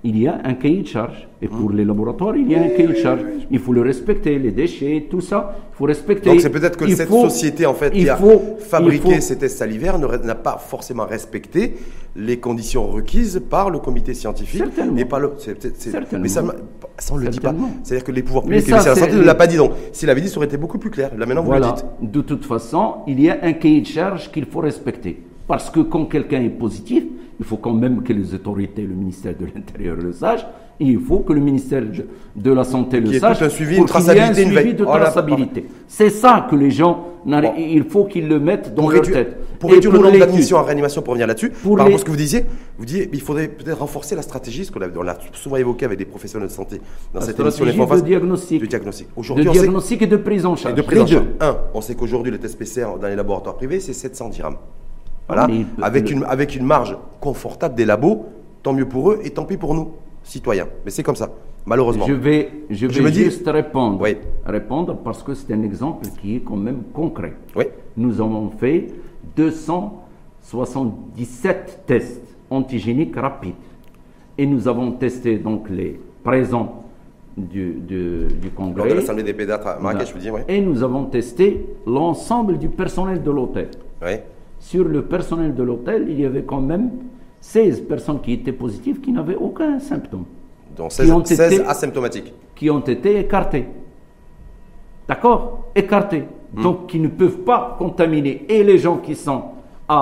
[0.05, 1.29] il y a un cahier de charge.
[1.41, 3.21] Et pour les laboratoires, il y a un cahier de charge.
[3.51, 6.31] Il faut le respecter, les déchets, tout ça, il faut respecter.
[6.31, 9.21] Donc c'est peut-être que Il cette faut- société en fait qui a faut- fabriqué faut-
[9.21, 11.75] ces tests salivaires ne- n'a pas forcément respecté
[12.17, 14.97] les conditions requises par le comité scientifique Certainement.
[14.99, 15.33] et par le.
[15.39, 16.23] Certainement.
[16.23, 16.43] Mais ça,
[17.13, 17.55] on le dit pas.
[17.85, 19.57] C'est-à-dire que les pouvoirs publics et ça, la santé ne l'a pas dit.
[19.57, 21.11] Donc s'il avait dit, ça aurait été beaucoup plus clair.
[21.17, 21.69] Là maintenant vous Voilà.
[21.69, 22.13] le dites.
[22.13, 25.23] De toute façon, il y a un cahier de charge qu'il faut respecter.
[25.49, 27.05] Parce que quand quelqu'un est positif,
[27.39, 30.47] il faut quand même que les autorités, le ministère de l'Intérieur le sachent,
[30.81, 31.83] et il faut que le ministère
[32.35, 33.39] de la Santé le sache.
[33.39, 34.75] tout un suivi, pour une y ait un une suivi veille.
[34.75, 35.67] de Oh traçabilité.
[35.87, 37.07] C'est ça que les gens,
[37.43, 37.53] Bon.
[37.59, 39.37] il faut qu'ils le mettent dans Pour leur réduire, tête.
[39.61, 41.99] pour Et réduire le nombre d'admissions en réanimation, pour revenir là-dessus, par les- rapport à
[42.01, 42.45] ce que vous disiez,
[42.79, 46.05] vous disiez il faudrait peut-être renforcer la stratégie, ce qu'on a, souvent évoqué avec des
[46.05, 46.81] professionnels de santé
[47.15, 48.61] dans La cette émission Les de diagnostic.
[48.63, 49.09] de diagnostic.
[49.17, 50.75] De sait diagnostic et de prise en Et charge.
[50.75, 51.17] de prise en Les deux.
[51.17, 51.29] charge.
[51.41, 54.57] Un, on sait qu'aujourd'hui, le test PCR dans les laboratoires privés, c'est 700 dirhams.
[55.35, 55.47] Voilà.
[55.49, 58.27] Mais il- avec, le- une, avec une marge confortable des labos,
[58.63, 59.93] tant mieux pour eux et tant pis pour nous,
[60.23, 60.69] citoyens.
[60.85, 61.31] Mais c'est comme ça,
[61.67, 62.07] malheureusement.
[62.07, 64.01] Je vais, je vais me dis- juste répondre.
[64.01, 64.17] Oui.
[64.47, 67.35] Répondre parce que c'est un exemple qui est quand même concret.
[67.57, 67.65] Oui.
[67.97, 68.89] Nous avons fait
[69.37, 73.55] 277 tests antigéniques rapides.
[74.39, 76.85] Et nous avons testé donc les présents
[77.37, 78.89] du, du, congrès.
[78.91, 80.41] de l'Assemblée des pédiatres à Marrakech, je vous dis, oui.
[80.49, 83.69] Et nous avons testé l'ensemble du personnel de l'hôtel.
[84.03, 84.13] Oui.
[84.63, 86.91] Sur le personnel de l'hôtel, il y avait quand même
[87.41, 90.25] 16 personnes qui étaient positives qui n'avaient aucun symptôme.
[90.77, 92.33] Donc Qui 16, ont 16 été- asymptomatiques.
[92.55, 93.67] qui ont été écartés.
[95.09, 95.65] D'accord?
[95.75, 96.25] Écartés.
[96.55, 96.63] Hmm.
[96.63, 99.43] Donc, qui ne peuvent pas contaminer et les gens qui sont
[99.89, 99.97] à,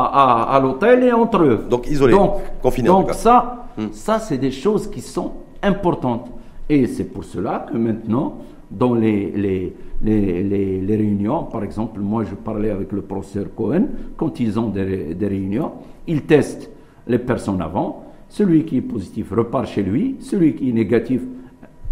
[0.53, 1.65] à- à l'hôtel et entre eux.
[1.71, 3.69] Donc, isolés, Donc, confinés, en donc tout cas.
[3.79, 3.89] Hmm.
[3.93, 6.29] ça, ça c'est des choses qui sont importantes.
[6.69, 8.39] Et c'est pour cela que maintenant,
[8.71, 10.43] dans les, les, les,
[10.81, 15.15] les- réunions, par exemple, moi je parlais avec le professeur Cohen, quand ils ont des,
[15.15, 15.73] des réunions,
[16.07, 16.71] ils testent
[17.07, 21.23] les personnes avant, celui qui est positif repart chez lui, celui qui est négatif,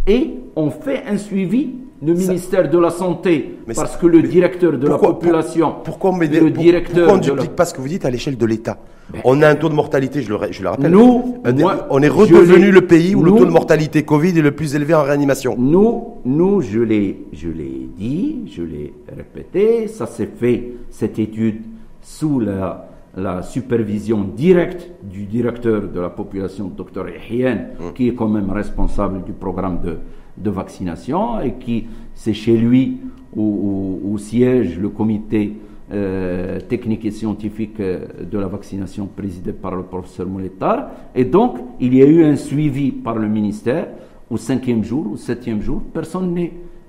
[0.06, 1.74] et on fait un suivi.
[2.00, 5.70] Le ministère de la Santé, Mais parce que le mais directeur de pourquoi- la population,
[5.72, 8.04] pour- pourquoi le pour- directeur pourquoi on ne la- duplique pas ce que vous dites
[8.04, 8.78] à l'échelle de l'État
[9.24, 10.92] On a un taux de mortalité, je le, je le rappelle.
[10.92, 14.42] Nous, des- moi, on est redevenu le pays où le taux de mortalité Covid est
[14.42, 15.56] le plus élevé en réanimation.
[15.58, 17.18] Nous, nous je l'ai
[17.98, 21.62] dit, je l'ai répété, ça s'est fait, cette étude,
[22.02, 27.58] sous la, la supervision directe du directeur de la population, Dr Ehien,
[27.94, 29.96] qui est quand même responsable du programme de,
[30.42, 32.98] de vaccination et qui, c'est chez lui
[33.34, 35.54] où, où- où siège le comité
[35.92, 40.90] euh, technique et scientifique euh, de la vaccination présidé par le professeur Mouletard.
[41.14, 43.88] Et donc, il y a eu un suivi par le ministère.
[44.30, 46.34] Au cinquième jour, au septième jour, personne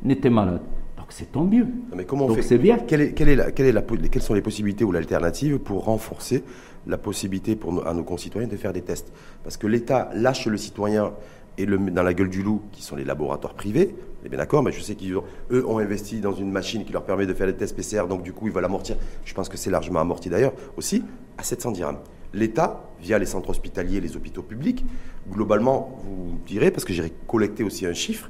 [0.04, 0.62] n'était malade.
[0.98, 1.64] Donc c'est tant mieux.
[1.64, 2.78] Non, Mais comment on donc c'est bien.
[2.80, 5.60] Quelle est- quelle est la- quelle est la po- Quelles sont les possibilités ou l'alternative
[5.60, 6.44] pour renforcer
[6.86, 9.14] la possibilité pour nos- à nos concitoyens de faire des tests?
[9.44, 11.14] Parce que l'État lâche le citoyen
[11.60, 13.94] et dans la gueule du loup, qui sont les laboratoires privés.
[14.24, 17.04] Est bien d'accord, mais je sais qu'eux eux ont investi dans une machine qui leur
[17.04, 18.96] permet de faire des tests PCR, donc du coup ils veulent amortir.
[19.26, 21.04] Je pense que c'est largement amorti d'ailleurs aussi
[21.38, 22.00] à 700 dirhams.
[22.34, 24.86] L'État, via les centres hospitaliers, les hôpitaux publics,
[25.30, 28.30] globalement, vous direz, parce que j'ai collecté aussi un chiffre,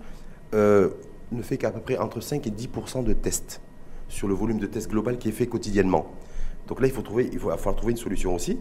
[0.53, 0.89] euh,
[1.31, 3.61] ne fait qu'à peu près entre 5 et 10% de tests
[4.07, 6.13] sur le volume de tests global qui est fait quotidiennement.
[6.67, 8.57] Donc là, il faut trouver, il va falloir trouver une solution aussi.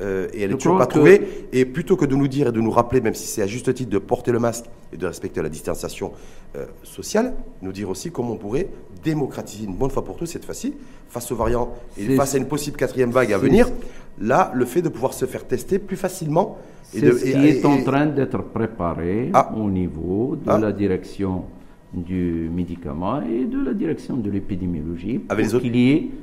[0.00, 1.46] Euh, et elle n'est toujours pas que- trouvée.
[1.52, 3.72] Et plutôt que de nous dire et de nous rappeler, même si c'est à juste
[3.74, 6.12] titre, de porter le masque et de respecter la distanciation
[6.56, 8.68] euh, sociale, nous dire aussi comment on pourrait
[9.04, 10.74] démocratiser une bonne fois pour tous cette fois-ci,
[11.08, 13.68] face aux variants et face à une possible quatrième vague à venir.
[14.20, 16.58] Là, le fait de pouvoir se faire tester plus facilement.
[16.90, 19.52] C'est ce et- qui et- est en train d'être préparé Ah.
[19.56, 20.58] au niveau de Ah.
[20.58, 21.44] la direction
[21.92, 25.18] du médicament et de la direction de l'épidémiologie.
[25.20, 25.62] Pour autres-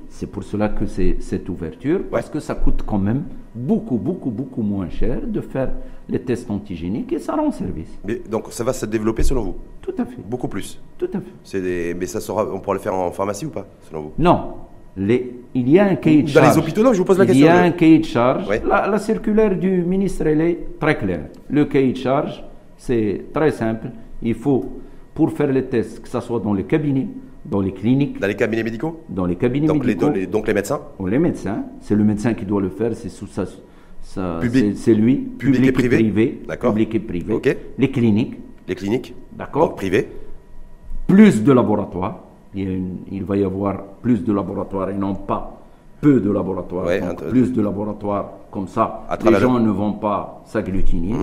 [0.10, 3.24] c'est pour cela que c'est cette ouverture, parce que ça coûte quand même
[3.56, 5.72] beaucoup, beaucoup, beaucoup moins cher de faire
[6.08, 7.90] les tests antigéniques et ça rend service.
[8.06, 9.56] Mais donc ça va se développer selon vous?
[9.82, 10.80] Tout à fait, Beaucoup plus?
[11.00, 11.62] tout à fait.
[11.62, 14.12] Des- Mais ça sera, on pourra le faire en pharmacie ou pas, selon vous?
[14.20, 14.54] Non,
[14.96, 16.58] les- il y a un cahier de Dans les charge.
[16.60, 18.48] hôpitaux, non, je vous pose la il question, y a un cahier de charge.
[18.48, 18.62] Ouais.
[18.68, 21.30] La, la circulaire du ministre, elle est très claire.
[21.50, 22.44] Le cahier de charge,
[22.78, 23.88] c'est très simple.
[24.22, 24.64] Il faut,
[25.16, 27.08] pour faire les tests, que ce soit dans les cabinets,
[27.46, 30.54] dans les cliniques, Dans les cabinets médicaux dans les cabinets donc médicaux, les- donc les
[30.54, 31.64] médecins les médecins.
[31.82, 33.46] C'est le médecin qui doit le faire, c'est sous sa...
[34.02, 35.16] sa- Public- c'est- lui.
[35.18, 36.42] public et privé.
[36.48, 36.72] D'accord.
[36.74, 37.34] Public et privé.
[37.78, 38.36] Les cliniques,
[38.68, 39.70] Les cliniques D'accord.
[39.70, 40.08] Donc privés
[41.08, 42.20] plus de laboratoires.
[42.56, 42.70] Il,
[43.12, 45.62] une- va y avoir plus de laboratoires et non pas
[46.02, 46.86] peu de laboratoires.
[46.88, 49.68] Ouais, Donc, entre- plus de laboratoires, comme ça, À les gens le- Mhm.
[49.68, 51.14] ne vont pas s'agglutiner.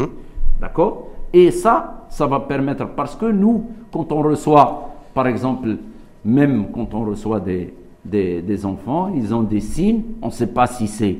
[0.61, 5.77] D'accord Et ça, ça va permettre, parce que nous, quand on reçoit, par exemple,
[6.25, 7.73] même quand on reçoit des,
[8.05, 11.17] des, des enfants, ils ont des signes, on ne sait pas si c'est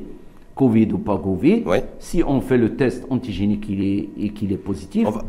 [0.55, 1.63] Covid ou pas Covid.
[1.99, 5.23] Si on fait le test antigénique il est, et qu'il est positif, va-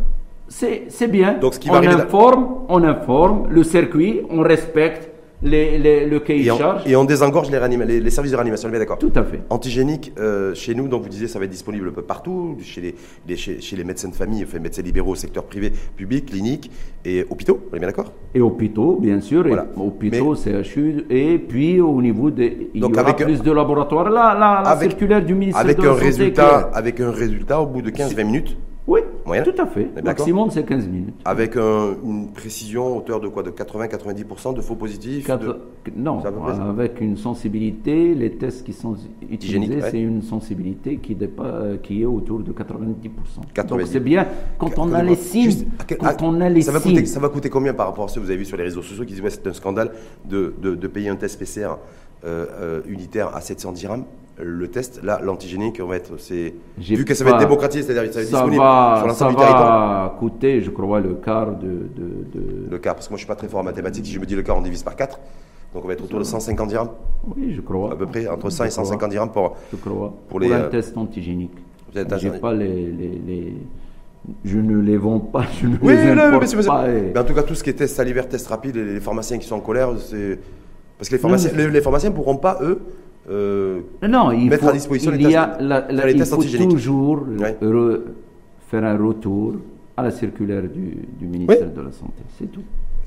[0.48, 1.38] c'est bien.
[1.38, 5.10] Donc, ce qui on va informe, on informe le circuit, on respecte
[5.44, 6.82] les, les- le cahier Et de on, charge.
[6.86, 9.40] et on désengorge les, réanima- les, les services de réanimation, bien d'accord Tout à fait.
[9.50, 12.94] Antigénique, euh, chez nous, donc vous disiez, ça va être disponible un peu partout, chez
[13.28, 16.70] les, chez, chez les médecins de famille, enfin médecins libéraux, secteur privé, public, clinique
[17.04, 18.12] et hôpitaux, on est bien d'accord?
[18.34, 19.66] Et hôpitaux, bien sûr, Voilà.
[19.76, 22.70] et hôpitaux, CHU, et puis au niveau des.
[22.74, 24.10] Il Donc y aura avec un- plus de laboratoires.
[24.10, 27.10] Là, la, la Avec- circulaire du ministère avec de la un, Santé résultat, avec un
[27.10, 29.00] résultat au bout de 15-20 minutes, Oui,
[29.42, 29.88] tout à fait.
[30.04, 31.14] Maximum, c'est 15 minutes.
[31.24, 35.56] avec un- une précision hauteur de quoi De 80-90% de faux positifs Quatre- de-
[35.96, 38.94] Non, avec une sensibilité, les tests qui sont
[39.30, 39.90] utilisés, ouais.
[39.90, 43.40] c'est une sensibilité qui, dépa- euh, qui est autour de 90%.
[43.54, 43.84] 90.
[43.84, 44.26] Donc c'est bien
[44.58, 46.80] quand on a les signes, Juste, à quel- quand à- on a les ça va,
[46.80, 48.64] coûter, ça va coûter combien par rapport à ce que vous avez vu sur les
[48.64, 49.92] réseaux sociaux qui disent c'est un scandale
[50.28, 51.78] de, de- de payer un test PCR
[52.24, 54.04] euh, euh, unitaire à 700 dirhams
[54.42, 57.84] le test, là, l'antigénique, on va être, c'est J'ai vu que ça va être démocratisé,
[57.84, 60.04] c'est-à-dire que ça va être ça disponible va, sur ça l'ensemble du territoire.
[60.12, 63.22] va coûter, je crois, le quart de, de, de- Le quart, parce que moi je
[63.22, 64.96] suis pas très fort en mathématiques, si je me dis le quart, on divise par
[64.96, 65.18] 4,
[65.72, 66.88] donc on va être autour de 150 dirhams,
[67.36, 67.92] Oui, je crois.
[67.92, 68.84] à peu près, entre 100 et Je crois.
[68.84, 69.56] 150 dirhams pour.
[69.72, 69.94] Je crois.
[69.94, 71.52] pour Pour, les, un euh, test antigénique.
[71.92, 73.54] Vous êtes J'ai pas les, les, les-
[74.44, 76.68] Je ne les vends pas, je ne Oui, les non, importe mais c'est- mais c'est-
[76.68, 76.88] pas.
[76.90, 79.38] et- mais en tout cas, tout ce qui est test salivaire, test rapide, les pharmaciens
[79.38, 80.40] qui sont en colère, c'est.
[80.98, 82.80] Parce que les pharmaciens mais- les, les pharmaciens ne pourront pas, eux,
[83.30, 86.12] euh, Non, il mettre faut, à disposition il les y a tests- la- la- les
[86.14, 86.36] il faut
[86.70, 87.56] toujours Ouais.
[87.62, 88.00] re-
[88.70, 89.54] faire un retour
[89.96, 92.22] à la circulaire du, du ministère de la Santé.
[92.38, 92.62] C'est tout.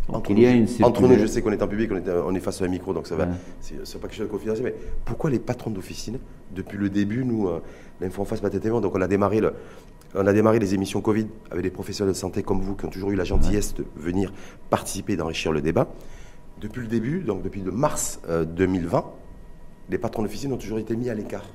[0.07, 0.89] Donc Entre il y a nous, une circulaire.
[0.89, 2.69] entre nous, je sais qu'on est en public, on est, on est face à un
[2.69, 3.25] micro, donc ça va.
[3.25, 3.31] Ouais.
[3.59, 6.17] C'est c'est pas quelque chose de confidentiel, mais pourquoi les patrons d'officine,
[6.55, 7.59] depuis le début, nous, euh,
[7.99, 9.51] l'info en face, donc on a démarré le.
[10.15, 12.89] On a démarré les émissions Covid avec des professionnels de santé comme vous qui ont
[12.89, 14.31] toujours eu la gentillesse de venir
[14.69, 15.89] participer, d'enrichir le débat.
[16.61, 19.03] Depuis le début, donc depuis le mars euh, 2020,
[19.89, 21.45] les patrons d'officine ont toujours été mis à l'écart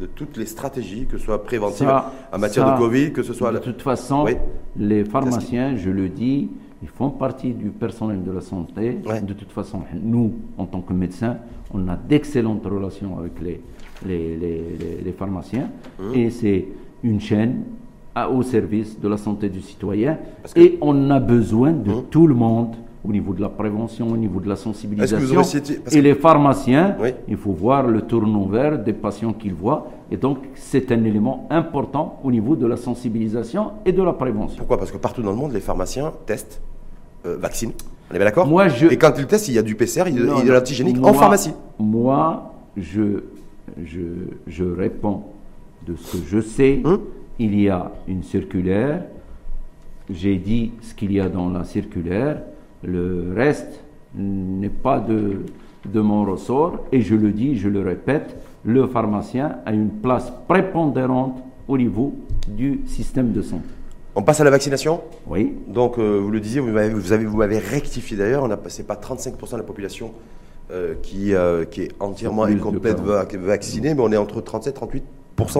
[0.00, 3.22] de toutes les stratégies, que ce soit préventives Ça- en matière ça, de Covid, que
[3.22, 3.52] ce soit.
[3.52, 4.32] De toute façon, Oui.
[4.76, 6.50] les pharmaciens, je le dis,
[6.82, 8.98] ils font partie du personnel de la santé.
[9.06, 9.20] Ouais.
[9.20, 11.36] De toute façon, nous, en tant que médecins,
[11.72, 13.60] on a d'excellentes relations avec les,
[14.04, 14.36] les,
[15.04, 15.70] les- pharmaciens.
[16.00, 16.14] Mmh.
[16.14, 16.66] Et c'est
[17.04, 17.62] une chaîne
[18.14, 20.18] à- au service de la santé du citoyen.
[20.52, 22.04] Que- Et on a besoin de Mmh.
[22.10, 25.42] tout le monde au niveau de la prévention, au niveau de la sensibilisation.
[25.42, 25.60] et
[25.90, 27.10] que- les pharmaciens, Oui.
[27.28, 29.88] il faut voir le turnover des patients qu'ils voient.
[30.10, 34.58] Et donc, c'est un élément important au niveau de la sensibilisation et de la prévention.
[34.58, 34.78] Pourquoi?
[34.78, 36.60] Parce que partout dans le monde, les pharmaciens testent,
[37.26, 37.72] euh, vaccinent.
[38.10, 38.46] On est bien d'accord?
[38.46, 40.40] Moi, je- Et quand ils testent, il y a du PCR, il y a Non,
[40.44, 41.54] de l'antigénique en pharmacie.
[41.80, 43.24] Moi, je,
[43.84, 44.00] je,
[44.46, 45.22] je réponds
[45.86, 46.82] de ce que je sais.
[46.84, 47.00] Hum?
[47.38, 49.02] Il y a une circulaire.
[50.10, 52.42] J'ai dit ce qu'il y a dans la circulaire.
[52.84, 53.80] Le reste
[54.14, 55.42] n'est pas de,
[55.86, 56.78] de mon ressort.
[56.92, 62.14] Et je le dis, je le répète, le pharmacien a une place prépondérante au niveau
[62.48, 63.64] du système de santé.
[64.14, 65.00] On passe à la vaccination?
[65.26, 68.42] Oui, Donc, euh, vous le disiez, vous m'avez, vous avez, vous m'avez rectifié d'ailleurs.
[68.44, 70.10] On a passé pas 35% de la population
[70.70, 73.06] euh, qui, euh, qui est entièrement et complète 40.
[73.08, 75.00] vac- vaccinée, mais on est entre 37 38%,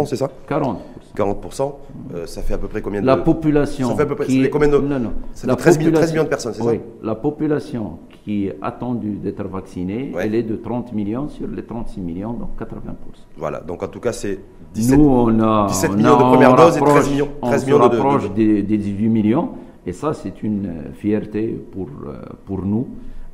[0.07, 0.77] c'est ça 40%.
[1.17, 1.73] 40%.
[2.15, 4.27] euh, ça fait à peu près combien de La population Ça fait à peu près-
[4.27, 5.13] qui ça combien de- non, non.
[5.35, 7.99] ça La fait 13 millions- 13 population- millions de personnes, c'est ça Oui, la population
[8.25, 10.23] qui est attendue d'être vaccinée, Ouais.
[10.25, 13.27] elle est de 30 millions sur les 36 millions, donc 80%.
[13.37, 13.61] Voilà.
[13.61, 14.39] Donc, en tout cas, c'est
[14.75, 17.11] 17 Nous, on a 17 on millions a- de on première dose et rapproche- 13
[17.11, 19.49] millions- on 13 se millions de- de- de- des, des 18 millions,
[19.87, 22.15] et ça, c'est une fierté pour, euh,
[22.47, 22.87] pour nous,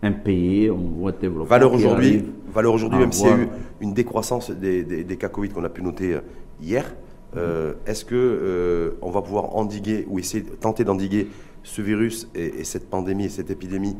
[0.02, 1.44] un pays en voie de développement.
[1.46, 3.48] Valeur aujourd'hui, valeur aujourd'hui, même s'il y a eu
[3.80, 6.20] une décroissance des, des- des cas Covid qu'on a pu noter euh,
[6.62, 6.94] hier,
[7.36, 11.28] euh, est-ce que euh, on va pouvoir endiguer ou essayer, tenter d'endiguer
[11.62, 13.96] ce virus et, et cette pandémie et cette épidémie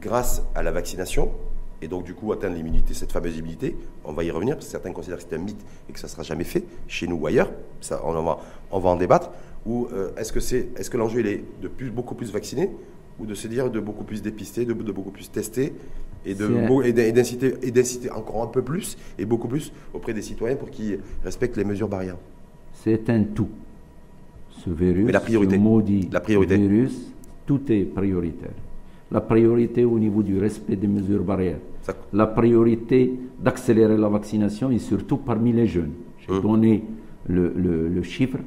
[0.00, 1.30] grâce à la vaccination
[1.80, 3.76] et donc du coup atteindre l'immunité, cette fameuse immunité?
[4.04, 6.06] On va y revenir parce que certains considèrent que c'est un mythe et que ça
[6.08, 7.50] ne sera jamais fait chez nous ou ailleurs.
[7.80, 8.38] Ça, on, en va,
[8.70, 9.30] on va en débattre.
[9.66, 12.70] Ou euh, est-ce que c'est, est-ce que l'enjeu il est de plus, beaucoup plus vacciner
[13.20, 15.72] ou de se dire de beaucoup plus dépister, de, de beaucoup plus tester
[16.24, 20.70] et d'inciter et d'inciter encore un peu plus et beaucoup plus auprès des citoyens pour
[20.70, 22.16] qu'ils respectent les mesures barrières.
[22.74, 23.48] C'est un tout.
[24.50, 25.54] Ce virus, Mais la priorité.
[25.56, 26.56] ce maudit La priorité.
[26.56, 27.12] virus,
[27.46, 28.50] tout est prioritaire.
[29.10, 31.58] La priorité au niveau du respect des mesures barrières.
[31.82, 35.92] Ça- La priorité d'accélérer la vaccination et surtout parmi les jeunes.
[36.18, 36.42] J'ai Hum.
[36.42, 36.84] donné
[37.26, 38.38] le, le- le chiffre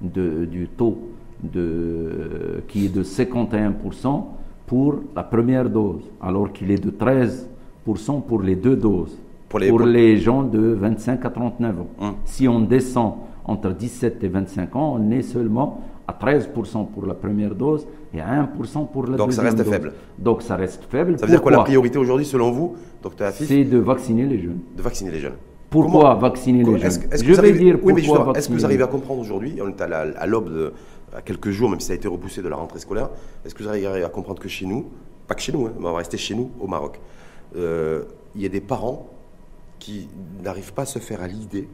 [0.00, 0.96] de- du taux
[1.42, 4.24] de, qui est de 51%
[4.66, 9.16] pour la première dose, alors qu'il est de 13% pour les deux doses.
[9.48, 11.86] Pour les- pour pour- les gens de 25 à 39 ans.
[12.00, 12.14] Hum.
[12.24, 17.14] Si on descend entre 17 et 25 ans, on est seulement à 13% pour la
[17.14, 19.68] première dose et à 1% pour la Donc ça deuxième reste dose.
[19.72, 19.92] faible.
[20.18, 21.16] Donc ça reste faible.
[21.18, 24.38] Ça veut dire quoi la priorité aujourd'hui, selon vous, docteur Afif, C'est de vacciner les
[24.40, 24.58] jeunes.
[24.76, 25.34] de vacciner les jeunes
[25.70, 28.64] Pourquoi Comment- vacciner les jeunes Est-ce Je vais arrivez- dire oui, pourquoi Est-ce que vous
[28.64, 30.72] arrivez à comprendre aujourd'hui, on est à la- à l'aube de
[31.14, 33.10] à quelques jours, même si ça a été repoussé de la rentrée scolaire,
[33.44, 34.90] est-ce que vous arrivez à comprendre que chez nous,
[35.26, 37.00] pas que chez nous, hein, mais on va rester chez nous, au Maroc,
[37.56, 39.08] euh, il y a des parents
[39.78, 40.08] qui
[40.42, 41.68] n'arrivent pas à se faire à l'idée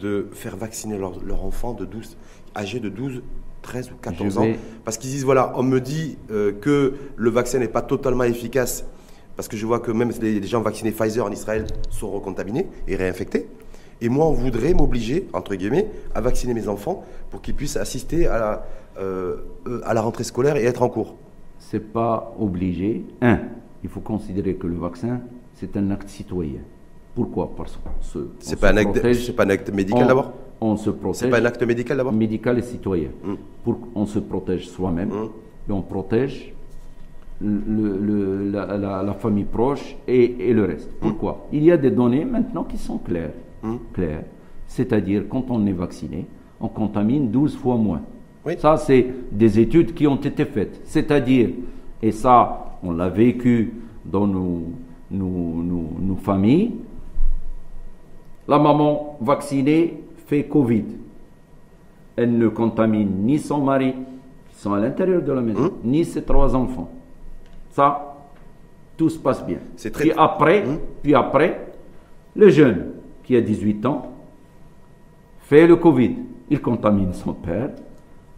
[0.00, 2.16] de faire vacciner leur, leur enfant de 12,
[2.56, 3.22] âgé de 12,
[3.62, 4.52] 13 ou 14 Je ans,
[4.84, 8.84] parce qu'ils disent, voilà, on me dit euh, que le vaccin n'est pas totalement efficace,
[9.36, 12.66] parce que je vois que même les, les gens vaccinés Pfizer en Israël sont recontaminés
[12.86, 13.48] et réinfectés.
[14.00, 18.26] Et moi, on voudrait m'obliger, entre guillemets, à vacciner mes enfants pour qu'ils puissent assister
[18.26, 18.66] à la,
[19.00, 21.14] euh, euh, à la rentrée scolaire et être en cours.
[21.58, 23.04] C'est pas obligé.
[23.20, 23.38] Un,
[23.82, 25.20] il faut considérer que le vaccin,
[25.54, 26.60] c'est un acte citoyen.
[27.14, 27.50] Pourquoi?
[27.56, 29.26] Parce qu'on se, C'est se pas, un acte- protège.
[29.26, 30.32] c'est pas un acte médical d'abord?
[30.60, 31.20] On se protège.
[31.20, 32.12] C'est pas un acte médical d'abord?
[32.12, 33.08] Médical et citoyen.
[33.24, 33.34] Mm.
[33.64, 35.28] Pour on se protège soi-même Mm.
[35.68, 36.52] et on protège
[37.40, 40.90] le- le- la, la- la famille proche et, et le reste.
[40.90, 41.08] Mm.
[41.08, 41.46] Pourquoi?
[41.52, 43.32] Il y a des données maintenant qui sont claires.
[43.92, 44.24] Claires.
[44.66, 46.26] C'est-à-dire, quand on est vacciné,
[46.60, 48.02] on contamine 12 fois moins.
[48.44, 48.54] Oui.
[48.58, 50.80] Ça, c'est des études qui ont été faites.
[50.84, 51.50] C'est-à-dire,
[52.02, 53.72] et ça, on l'a vécu
[54.04, 54.62] dans nos,
[55.10, 56.72] nos- nos- nos familles,
[58.46, 60.84] la maman vaccinée fait Covid.
[62.16, 63.94] Elle ne contamine ni son mari,
[64.50, 65.70] qui sont à l'intérieur de la maison, Hum.
[65.84, 66.90] ni ses trois enfants.
[67.70, 68.16] Ça,
[68.96, 69.58] tout se passe bien.
[69.76, 70.78] Très- Puis après, Hum.
[71.02, 71.66] puis après,
[72.34, 72.86] le jeune
[73.28, 74.06] qui a 18 ans
[75.40, 76.14] fait le Covid.
[76.48, 77.68] Il contamine son père.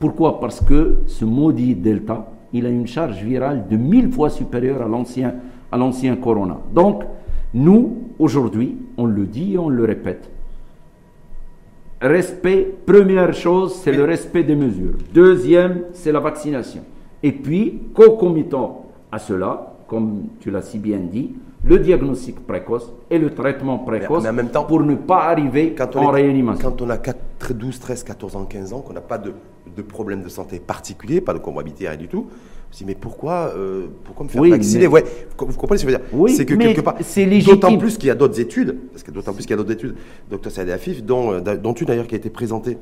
[0.00, 0.40] Pourquoi?
[0.40, 4.88] Parce que ce maudit Delta, il a une charge virale de mille fois supérieure à
[4.88, 5.36] l'ancien,
[5.70, 6.58] à l'ancien Corona.
[6.74, 7.04] Donc,
[7.54, 10.28] nous, aujourd'hui, on le dit et on le répète.
[12.00, 14.94] Respect, première chose, c'est le respect des mesures.
[15.14, 16.82] Deuxième, c'est la vaccination.
[17.22, 23.18] Et puis, concomitant à cela, comme tu l'as si bien dit, le diagnostic précoce et
[23.18, 26.22] le traitement précoce mais en même temps, pour ne pas arriver quand en on, est-
[26.22, 26.70] réanimation.
[26.70, 29.32] quand on a 4, 12, 13, 14 ans, 15 ans, qu'on n'a pas de,
[29.76, 32.28] de problème de santé particulier, pas de comorbidité, rien du tout,
[32.70, 35.04] je me dis, mais pourquoi, euh, pourquoi me faire Oui, vacciner mais- ouais,
[35.38, 36.94] Vous comprenez ce que je veux dire Oui, C'est que quelque part,
[37.44, 39.72] d'autant plus qu'il y a d'autres études, parce que d'autant plus qu'il y a d'autres
[39.72, 39.96] études,
[40.30, 42.78] docteur Saad Afif, dont, euh, dont une d'ailleurs qui a été présentée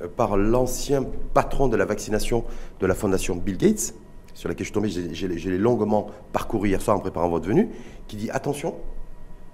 [0.00, 2.44] euh, par l'ancien patron de la vaccination
[2.80, 3.94] de la fondation Bill Gates,
[4.34, 7.68] sur laquelle je suis tombé, j'ai- longuement parcouru hier soir en préparant votre venue,
[8.08, 8.74] qui dit attention,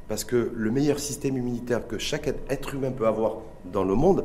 [0.08, 3.38] parce que le meilleur système immunitaire que chaque être humain peut avoir
[3.72, 4.24] dans le monde,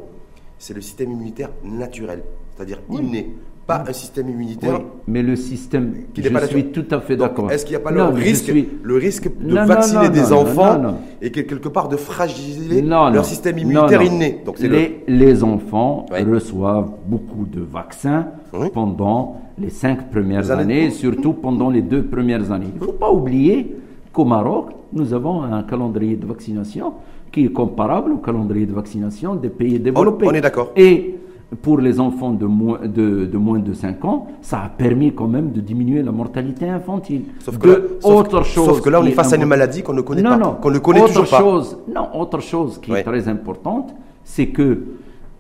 [0.60, 2.24] c'est le système immunitaire naturel,
[2.56, 3.36] c'est-à-dire inné,
[3.66, 4.80] pas un système immunitaire.
[4.80, 7.50] Oui, mais le système, Qui je pas suis tout à fait d'accord.
[7.52, 10.14] Est-ce qu'il n'y a pas Non, le risque, suis- le risque de Non, vacciner non,
[10.14, 10.82] des enfants
[11.22, 15.44] et que quelque part de fragiliser leur système immunitaire inné Donc c'est le- les, les
[15.44, 18.68] enfants reçoivent beaucoup de vaccins Oui.
[18.74, 22.68] pendant les cinq premières Les années- années, surtout pendant les deux premières années.
[22.76, 23.76] Il ne faut pas oublier
[24.12, 26.94] qu'au Maroc, nous avons un calendrier de vaccination
[27.32, 30.28] qui est comparable au calendrier de vaccination des pays développés.
[30.28, 30.72] on est d'accord.
[30.76, 31.16] Et
[31.62, 35.28] pour les enfants de moins de, de moins de 5 ans, ça a permis quand
[35.28, 37.24] même de diminuer la mortalité infantile.
[37.40, 39.46] Sauf que, De là, sauf, autre chose sauf que là, on est face à une
[39.46, 40.54] maladie qu'on ne connaît non, pas, non.
[40.62, 41.40] qu'on ne connaît autre toujours pas.
[41.40, 44.84] chose, non, autre chose qui est très importante, c'est que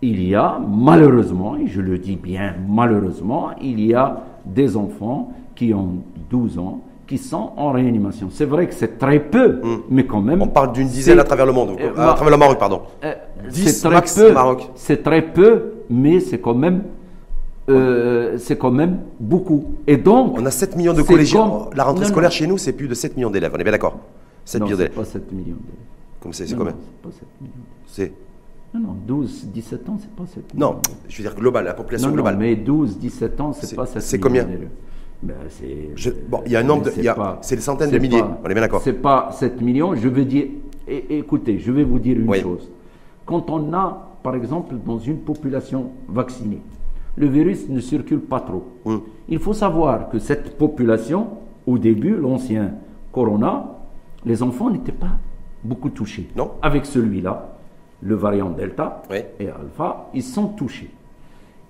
[0.01, 5.31] il y a malheureusement, et je le dis bien malheureusement, il y a des enfants
[5.55, 5.97] qui ont
[6.29, 8.29] 12 ans qui sont en réanimation.
[8.31, 10.41] C'est vrai que c'est très peu, mais quand même.
[10.41, 12.57] On parle d'une dizaine c'est- à travers le monde, Euh, à ma- travers le Maroc,
[12.59, 12.81] pardon.
[13.03, 13.13] euh,
[13.49, 14.69] 10 c'est très peu, Maroc.
[14.75, 16.83] C'est très peu, mais c'est quand même,
[17.69, 19.65] euh, c'est quand même beaucoup.
[19.87, 21.49] Et donc, On a 7 millions de c'est collégiens.
[21.49, 22.33] comme- La rentrée Non, scolaire non.
[22.35, 23.51] chez nous, c'est plus de 7 millions d'élèves.
[23.55, 23.97] On est bien d'accord
[24.45, 24.97] 7 non, millions c'est d'élèves.
[24.97, 25.43] pas 7 millions.
[25.45, 25.59] d'élèves.
[26.21, 27.53] Comme c'est c'est Non, combien c'est pas 7 millions.
[27.87, 28.11] C'est
[28.73, 30.71] Non, non, 12, 17 ans, c'est pas 7 millions.
[30.73, 32.33] non, je veux dire global, la population globale.
[32.35, 34.69] non, mais 12, 17 ans, c'est C'est- pas 7 c'est millions combien d'élèves.
[35.23, 36.91] Ben, c'est- bon, il y a un nombre de-
[37.41, 38.81] c'est des centaines de milliers, pas- on est bien d'accord.
[38.81, 40.47] C'est pas 7 millions, je veux dire,
[40.87, 42.41] é- écoutez, je vais vous dire une Oui.
[42.41, 42.69] chose.
[43.25, 46.59] Quand on a, par exemple, dans une population vaccinée,
[47.15, 48.65] le virus ne circule pas trop.
[49.29, 51.27] Il faut savoir que cette population,
[51.65, 52.73] au début, l'ancien
[53.13, 53.69] corona,
[54.25, 55.17] les enfants n'étaient pas
[55.63, 56.27] beaucoup touchés.
[56.35, 56.51] Non.
[56.61, 57.55] Avec celui-là,
[58.01, 59.19] le variant Delta Oui.
[59.39, 60.89] et Alpha, ils sont touchés.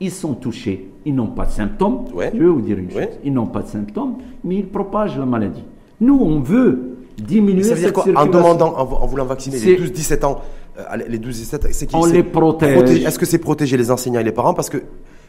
[0.04, 2.00] Ils sont touchés, ils n'ont pas de symptômes.
[2.14, 2.30] Ouais.
[2.34, 3.06] Je vais vous dire une Ouais.
[3.06, 3.20] chose.
[3.24, 5.64] Ils n'ont pas de symptômes, mais ils propagent la maladie.
[6.02, 9.62] Nous, on veut diminuer ça veut dire quoi En demandant, en, en voulant vacciner les
[9.62, 10.42] C'est- 12-17 ans,
[10.78, 13.06] euh, les 12-17 c'est qui On les protège.
[13.06, 14.80] Est-ce que c'est protéger les enseignants et les parents Parce que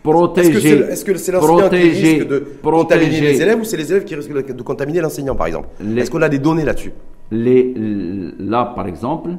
[0.02, 0.68] Protéger.
[0.92, 3.90] Est-ce que c'est c'est l'enseignant qui risque de contaminer protéger les élèves ou c'est les
[3.90, 5.68] élèves qui risquent de contaminer l'enseignant, par exemple?
[5.96, 6.92] Est-ce qu'on a des données là-dessus?
[8.38, 9.30] Là, par exemple,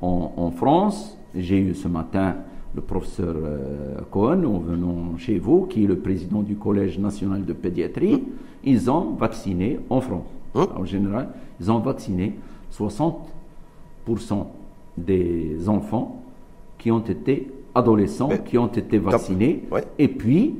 [0.00, 2.36] en, en France, j'ai eu ce matin
[2.74, 7.44] le professeur euh, Cohen, en venant chez vous, qui est le président du Collège national
[7.44, 8.24] de pédiatrie,
[8.64, 10.26] ils ont vacciné en France.
[10.54, 10.66] Hum.
[10.76, 11.28] En général,
[11.60, 12.34] ils ont vacciné
[12.72, 14.46] 60%
[14.96, 16.22] des enfants
[16.78, 19.64] qui ont été adolescents, Mais, qui ont été vaccinés.
[19.70, 19.84] ouais.
[19.98, 20.56] Et puis,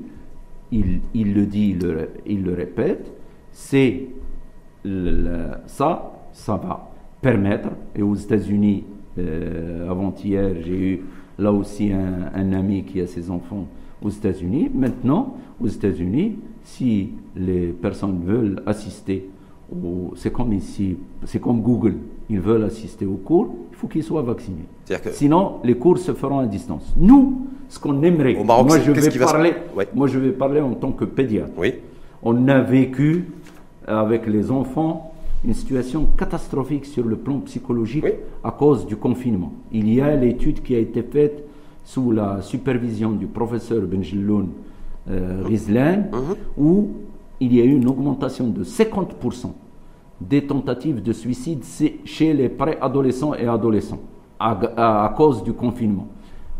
[0.71, 3.13] il, il le dit, il le, il le répète,
[3.53, 4.09] c'est
[5.67, 6.91] ça, ça va
[7.21, 8.85] permettre, et aux États-Unis,
[9.19, 11.05] euh, avant-hier, j'ai eu
[11.39, 13.67] là aussi un, un ami qui a ses enfants
[14.03, 14.71] aux États-Unis.
[14.75, 19.29] Maintenant, aux États-Unis, si les personnes veulent assister,
[20.17, 21.95] c'est comme ici, c'est comme Google,
[22.31, 24.65] ils veulent assister aux cours, il faut qu'ils soient vaccinés.
[24.89, 26.95] Que- Sinon, les cours se feront à distance.
[26.97, 29.89] Nous, ce qu'on aimerait, Au Maroc, moi je vais va parler, Ouais.
[29.95, 31.53] moi je vais parler en tant que pédiatre.
[31.59, 31.75] Oui.
[32.23, 33.27] On a vécu
[33.87, 35.13] avec les enfants
[35.45, 38.13] une situation catastrophique sur le plan psychologique Oui.
[38.43, 39.53] à cause du confinement.
[39.73, 41.45] Il y a l'étude qui a été faite
[41.85, 44.49] sous la supervision du professeur Benjeloun
[45.11, 46.05] euh, Rizlan,
[46.57, 46.89] où
[47.41, 49.53] il y a eu une augmentation de 50%
[50.21, 51.63] des tentatives de suicide
[52.05, 54.01] chez les préadolescents et adolescents
[54.41, 56.09] à, à- à cause du confinement.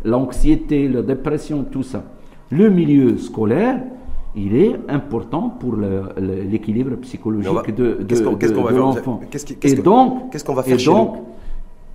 [0.05, 2.03] L'anxiété, la dépression, tout ça.
[2.49, 3.83] Le milieu scolaire,
[4.45, 9.19] il est important pour l'équilibre psychologique de, de, qu'est-ce qu'on- va l'enfant.
[9.29, 11.23] Qu'est-ce Et donc, qu'est-ce qu'on va et faire chez donc, nous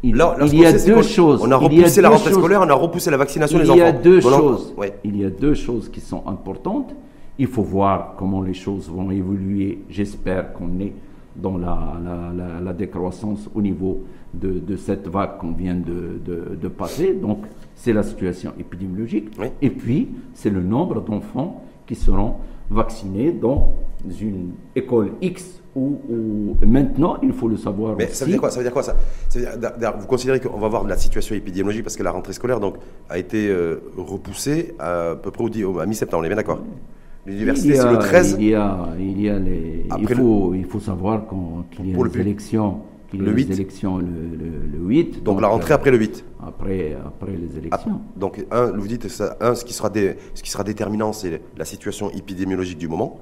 [0.03, 1.41] il, Là, il y a deux choses.
[1.43, 3.69] On a Il y repoussé la rentrée scolaire, on a repoussé la vaccination Il des
[3.69, 3.85] y enfants.
[3.87, 4.75] a deux choses.
[4.77, 4.93] Ouais.
[5.05, 6.95] Il y a deux choses qui sont importantes.
[7.39, 9.79] Il faut voir comment les choses vont évoluer.
[9.89, 10.93] J'espère qu'on est
[11.37, 14.03] dans la, la- la- la décroissance au niveau
[14.35, 17.15] de, de cette vague qu'on vient de, de- de passer.
[17.15, 17.39] Donc,
[17.75, 19.29] c'est la situation épidémiologique.
[19.41, 19.47] Oui.
[19.63, 22.35] Et puis, c'est le nombre d'enfants qui seront
[22.71, 23.73] vaccinés dans
[24.21, 25.99] une école X ou,
[26.65, 28.15] maintenant, il faut le savoir Mais aussi.
[28.15, 28.95] ça veut dire quoi Ça veut dire quoi ça,
[29.29, 31.97] Ça veut dire- d'a- d'a- Vous considérez qu'on va voir de la situation épidémiologique parce
[31.97, 32.77] que la rentrée scolaire donc,
[33.11, 36.61] a été euh, repoussée à, à peu près au, à mi-septembre, on est bien d'accord?
[37.27, 40.79] L'université, c'est le 13 Il y a, il y a les, il, faut, il faut
[40.79, 41.23] savoir
[41.75, 42.11] qu'il y a Pour le
[43.17, 43.51] y a Le les 8.
[43.53, 45.23] élections le, le- le 8.
[45.23, 46.25] Donc la rentrée euh, après le 8.
[46.47, 48.01] après, après les Ah, élections.
[48.17, 51.41] donc, un, vous dites, ça, un, ce qui sera, dé- ce qui sera déterminant, c'est
[51.57, 53.21] la situation épidémiologique du moment.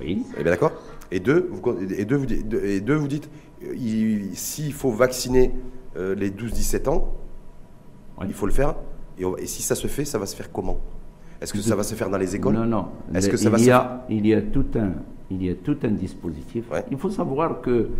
[0.00, 0.24] Oui.
[0.38, 0.72] Est bien d'accord
[1.12, 1.62] et deux, vous,
[1.96, 3.30] et, deux, vous, dites- et deux, vous dites,
[3.76, 5.52] il- s'il faut vacciner
[5.96, 7.12] euh, les 12-17 ans,
[8.18, 8.26] Oui.
[8.28, 8.74] il faut le faire.
[9.18, 10.78] Et, si ça se fait, ça va se faire comment?
[11.40, 12.54] Est-ce que ça va se faire dans les écoles?
[12.54, 12.86] Non, non.
[13.14, 14.92] Est-ce Le- que ça va il, se y a, il y a tout un,
[15.30, 16.64] il y a tout un dispositif.
[16.72, 16.84] Ouais.
[16.90, 17.90] Il faut savoir que,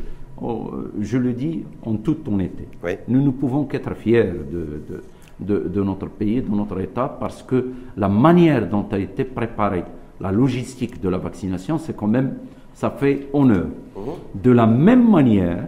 [0.40, 0.70] oh,
[1.00, 2.68] je le dis en toute honnêteté,
[3.08, 5.02] nous ne pouvons qu'être fiers de, de,
[5.40, 9.84] de- de notre pays, de notre État, parce que la manière dont a été préparée
[10.20, 12.34] la logistique de la vaccination, c'est quand même,
[12.72, 13.66] ça fait honneur.
[13.96, 14.02] Mhm.
[14.42, 15.66] De la même manière,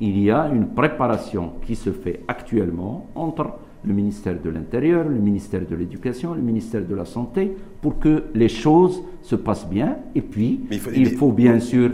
[0.00, 3.46] il y a une préparation qui se fait actuellement entre
[3.84, 8.24] le ministère de l'Intérieur, le ministère de l'Éducation, le ministère de la Santé, pour que
[8.34, 9.96] les choses se passent bien.
[10.14, 11.90] Et puis, il faut- il mais- faut bien sûr,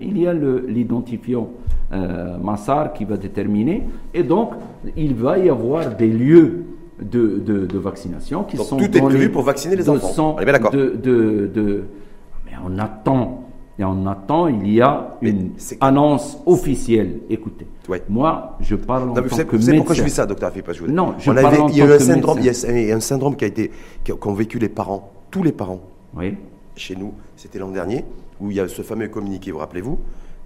[0.00, 1.48] il y a l'identifiant
[1.92, 4.50] euh, Massar qui va déterminer, et donc
[4.96, 6.64] il va y avoir des lieux
[7.00, 10.34] de, de- de vaccination qui Donc, sont tout est prévu pour vacciner les enfants.
[10.36, 10.70] On est bien d'accord.
[10.72, 11.84] de,
[12.44, 13.44] mais on attend.
[13.80, 17.20] Et on attend, il y a Mais une annonce officielle.
[17.30, 18.02] Écoutez, Ouais.
[18.08, 20.26] moi, je parle en Non, vous tant savez, que vous savez pourquoi je dis ça,
[20.26, 22.46] docteur Afif Non, je On parle avait- en il y a eu un syndrome, il
[22.46, 23.70] y a- un syndrome qui a été,
[24.18, 25.80] qu'ont vécu les parents, tous les parents,
[26.14, 26.36] Oui,
[26.76, 28.04] chez nous, c'était l'an dernier,
[28.40, 29.98] où il y a ce fameux communiqué, vous rappelez-vous,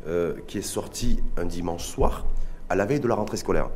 [0.06, 2.26] euh, qui est sorti un dimanche soir,
[2.68, 3.70] à la veille de la rentrée scolaire,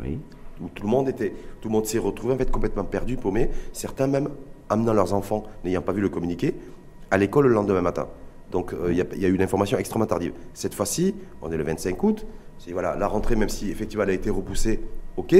[0.00, 0.18] oui.
[0.60, 3.50] où tout le monde était, tout le monde s'est retrouvé en fait complètement perdu, paumé,
[3.72, 4.28] certains même
[4.68, 6.54] amenant leurs enfants, n'ayant pas vu le communiqué,
[7.10, 8.08] à l'école le lendemain matin.
[8.50, 10.32] Donc euh, il y, a- il y a eu une information extrêmement tardive.
[10.54, 12.26] Cette fois-ci, on est le 25 août,
[12.72, 14.80] voilà, la rentrée, même si effectivement elle a été repoussée,
[15.16, 15.34] ok,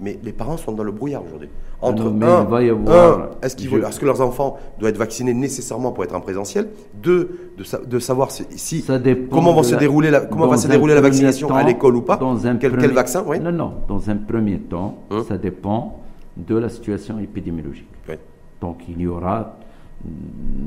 [0.00, 1.48] mais les parents sont dans le brouillard aujourd'hui.
[1.80, 4.20] Entre non, mais un, il va y avoir- un, est-ce qu'ils veulent- est-ce que leurs
[4.20, 6.68] enfants doivent être vaccinés nécessairement pour être en présentiel
[7.02, 8.84] Deux, de, sa- de savoir si,
[9.30, 12.02] comment, vont de se dérouler la, comment va se dérouler la vaccination à l'école ou
[12.02, 13.72] pas dans un quel, quel premier- vaccin oui Non, non.
[13.88, 15.98] Dans un premier temps, Hein ça dépend
[16.36, 17.88] de la situation épidémiologique.
[18.08, 18.14] Oui.
[18.60, 19.56] Donc, il y aura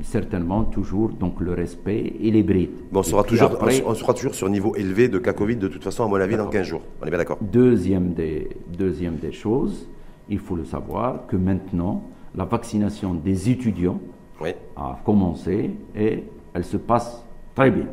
[0.03, 2.69] certainement toujours donc le respect et les brides.
[2.93, 5.67] On, sera toujours, après, on sera toujours sur un niveau élevé de cas Covid, de
[5.67, 6.81] toute façon, à mon avis, dans 15 jours.
[7.01, 9.87] On est bien d'accord Deuxième des, deuxième des choses,
[10.29, 12.03] il faut le savoir que maintenant,
[12.35, 13.99] la vaccination des étudiants
[14.41, 14.51] Oui.
[14.75, 16.23] a commencé et
[16.53, 17.23] elle se passe
[17.53, 17.87] très bien.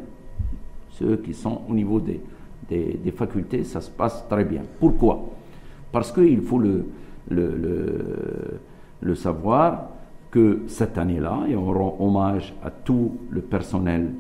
[0.91, 2.21] Ceux qui sont au niveau des,
[2.69, 4.63] des, des facultés, ça se passe très bien.
[4.79, 5.21] Pourquoi?
[5.91, 6.87] Parce qu'il faut le,
[7.29, 7.99] le, le,
[9.01, 9.89] le savoir
[10.33, 14.13] que cette année-là, et on rend hommage à tout le personnel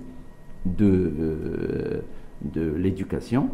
[0.64, 2.00] de, euh,
[2.42, 3.48] de l'éducation,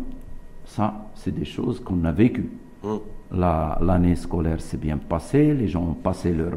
[0.67, 2.51] ça, c'est des choses qu'on a vécues.
[2.85, 3.01] Hum.
[3.33, 6.53] l'année scolaire s'est bien passée, les gens ont passé leur,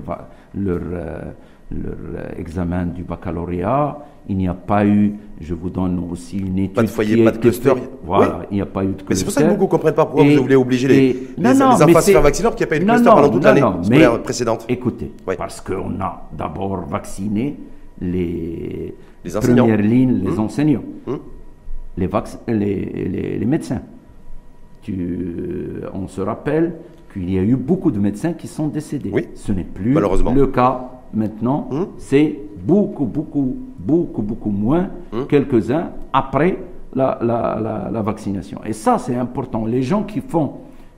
[0.54, 1.32] leur, euh,
[1.72, 3.98] leur examen du baccalauréat.
[4.30, 6.76] Il n'y a pas eu, je vous donne aussi une étude.
[6.76, 7.74] Pas de foyer, pas de cluster.
[8.04, 9.06] Voilà, il n'y a pas eu de cluster.
[9.10, 11.28] Mais c'est pour ça que beaucoup ne comprennent pas pourquoi vous voulez obliger les, les,
[11.38, 13.10] non, non, enfants à se faire vacciner, parce qu'il n'y a pas eu de cluster
[13.10, 14.66] pendant toute l'année scolaire précédente.
[14.70, 17.58] Écoutez, parce qu'on a d'abord vacciné
[18.00, 18.94] les,
[19.24, 20.40] les premières lignes, les hum.
[20.40, 21.20] enseignants, hum.
[21.98, 22.08] Les,
[22.48, 23.82] les, les, médecins.
[24.82, 26.76] Tu, euh, on se rappelle
[27.12, 29.10] qu'il y a eu beaucoup de médecins qui sont décédés.
[29.12, 29.28] Oui.
[29.36, 31.68] Ce n'est plus le cas maintenant.
[31.72, 31.88] Hum.
[31.98, 34.90] C'est beaucoup, beaucoup, beaucoup, beaucoup moins,
[35.28, 36.58] quelques-uns après
[36.94, 38.62] la, la, la, vaccination.
[38.66, 39.66] Et ça, c'est important.
[39.66, 40.54] Les gens qui font,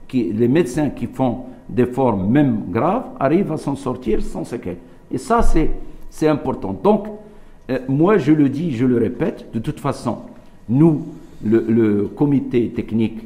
[0.08, 4.78] qui, les médecins qui font des formes même graves arrivent à s'en sortir sans séquelles.
[5.10, 6.76] Et ça, c'est important.
[6.82, 7.06] Donc,
[7.70, 10.18] euh, moi, je le dis, je le répète, de toute façon,
[10.68, 11.02] nous,
[11.44, 13.22] le, comité technique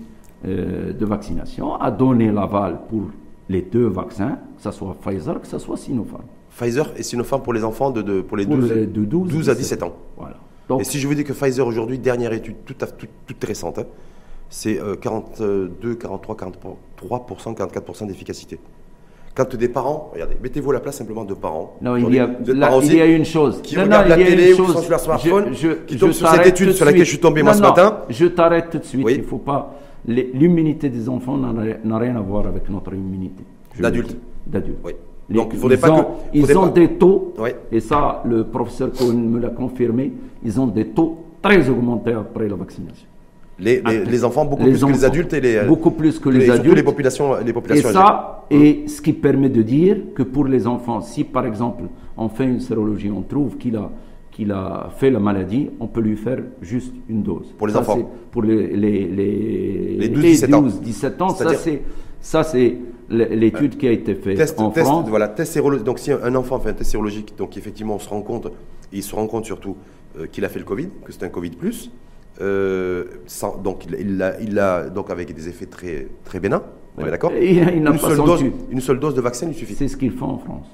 [0.46, 3.02] euh, de vaccination a donné l'aval pour
[3.48, 6.22] les deux vaccins, que ce soit Pfizer, que ce soit Sinopharm.
[6.58, 9.94] Pfizer et Sinopharm pour les enfants de, pour les 12, de 12, à 17 ans.
[10.16, 10.36] Voilà.
[10.80, 12.84] et si je vous dis que Pfizer aujourd'hui, dernière étude toute,
[13.26, 13.84] toute, récente, hein,
[14.50, 18.58] c'est 42, 43, 43%, 44% d'efficacité.
[19.34, 21.76] Quand des parents, regardez, mettez-vous à la place simplement de parents.
[21.80, 23.60] Non, il y a, il y a une chose.
[23.62, 26.72] Qui regardent la télé ou sont sur leur smartphone, je, qui tombent sur cette étude
[26.72, 28.00] sur laquelle je suis tombé moi ce matin.
[28.08, 29.06] Je t'arrête tout de suite.
[29.08, 29.78] Il faut pas.
[30.06, 33.44] L'immunité des enfants n'a rien à voir avec notre immunité.
[33.78, 34.16] D'adultes.
[34.44, 34.78] D'adultes.
[34.82, 34.94] Oui.
[35.30, 37.34] Donc, il faudrait ils pas ont, que, ils ont des taux,
[37.70, 40.12] et ça, le professeur Cohen me l'a confirmé,
[40.44, 43.06] ils ont des taux très augmentés après la vaccination.
[43.60, 46.76] Les, les, enfants beaucoup plus que les adultes et les beaucoup plus que les, adultes.
[46.76, 50.64] les populations les populations et ça et ce qui permet de dire que pour les
[50.68, 51.82] enfants si par exemple
[52.16, 53.90] on fait une sérologie on trouve qu'il a
[54.30, 57.52] qu'il a fait la maladie on peut lui faire juste une dose.
[57.58, 57.98] Pour les enfants.
[58.30, 59.06] pour les les
[59.98, 61.82] les, 12, 17 ans, 17 ans ça c'est
[62.20, 62.76] ça c'est
[63.10, 66.70] l'étude qui a été faite en France voilà test sérologique donc si un enfant fait
[66.70, 68.48] un test sérologique donc effectivement on se rend compte
[68.92, 69.76] il se rend compte surtout
[70.18, 71.90] euh, qu'il a fait le Covid que c'est un Covid plus
[72.40, 73.04] euh,
[73.64, 76.62] donc il a, il a, donc avec des effets très très bénins.
[76.96, 79.74] d'accord une, seule dose, une seule dose de vaccin il suffit.
[79.74, 80.66] C'est ce qu'ils font en France.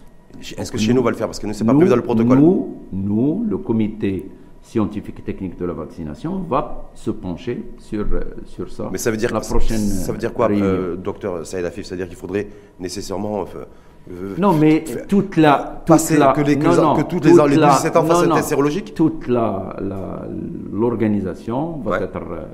[0.59, 1.27] Est-ce que chez nous on va le faire?
[1.27, 2.39] Parce que nous c'est pas prévu dans le protocole.
[2.39, 4.27] Nous, nous, le comité
[4.65, 8.89] scientifique et technique de la vaccination va se pencher sur, euh, sur ça.
[8.91, 9.79] Mais ça veut dire la prochaine.
[9.79, 11.87] Ça veut dire quoi, euh, docteur Saïd Afif?
[11.87, 12.49] C'est-à-dire qu'il faudrait
[12.81, 13.45] nécessairement
[14.11, 15.83] euh, non, mais toute la.
[15.87, 18.93] Toute la que, les, non, que, toutes les, les 17 ans fassent un test sérologique
[18.95, 22.45] Toute l'organisation va être euh,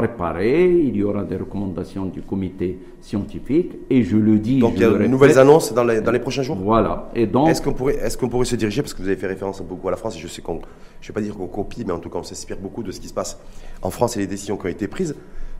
[0.00, 0.70] préparée.
[0.70, 3.72] Il y aura des recommandations du comité scientifique.
[3.88, 4.58] Et je le dis.
[4.58, 6.56] Donc il y a de nouvelles annonces dans les, dans les prochains jours?
[6.56, 7.10] Voilà.
[7.14, 7.48] Et donc.
[7.48, 9.88] Est-ce qu'on pourrait, est qu'on pourrait se diriger, parce que vous avez fait référence beaucoup
[9.88, 10.60] à la France, et je sais qu'on.
[11.00, 12.90] Je ne vais pas dire qu'on copie, mais en tout cas on s'inspire beaucoup de
[12.90, 13.38] ce qui se passe
[13.82, 15.14] en France et les décisions qui ont été prises.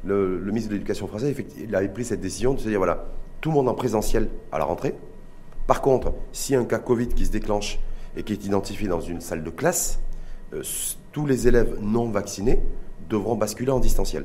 [0.04, 3.06] Le, le ministre de l'Éducation français, il avait pris cette décision de se dire voilà
[3.40, 4.94] tout le monde en présentiel à la rentrée.
[5.66, 7.78] Par contre, s'il y a un cas Covid qui se déclenche
[8.16, 10.00] et qui est identifié dans une salle de classe,
[10.52, 10.62] euh,
[11.12, 12.60] tous les élèves non vaccinés
[13.08, 14.24] devront basculer en distanciel.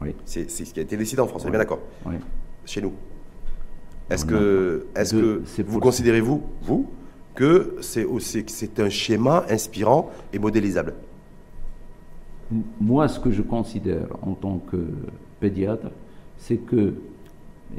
[0.00, 0.14] Oui.
[0.24, 2.14] C'est ce qui a été décidé en France, on est bien d'accord oui.
[2.64, 2.92] Chez nous.
[4.10, 6.88] Est-ce que, est que vous considérez, vous, vous,
[7.34, 10.94] que c'est un schéma inspirant et modélisable?
[12.80, 14.78] Moi, ce que je considère en tant que
[15.40, 15.88] pédiatre,
[16.38, 16.94] c'est que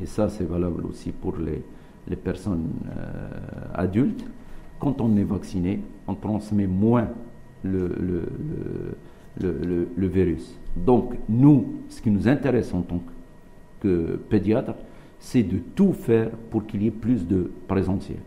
[0.02, 1.64] et ça c'est valable aussi pour les,
[2.08, 3.30] les personnes euh,
[3.74, 4.24] adultes,
[4.80, 7.08] quand on est vacciné, on transmet moins
[7.64, 8.97] le, le, le,
[9.40, 10.58] le, virus.
[10.76, 13.02] Donc nous, ce qui nous intéresse en tant
[13.82, 14.74] que pédiatre,
[15.20, 18.20] c'est de tout faire pour qu'il y ait plus de présentiel.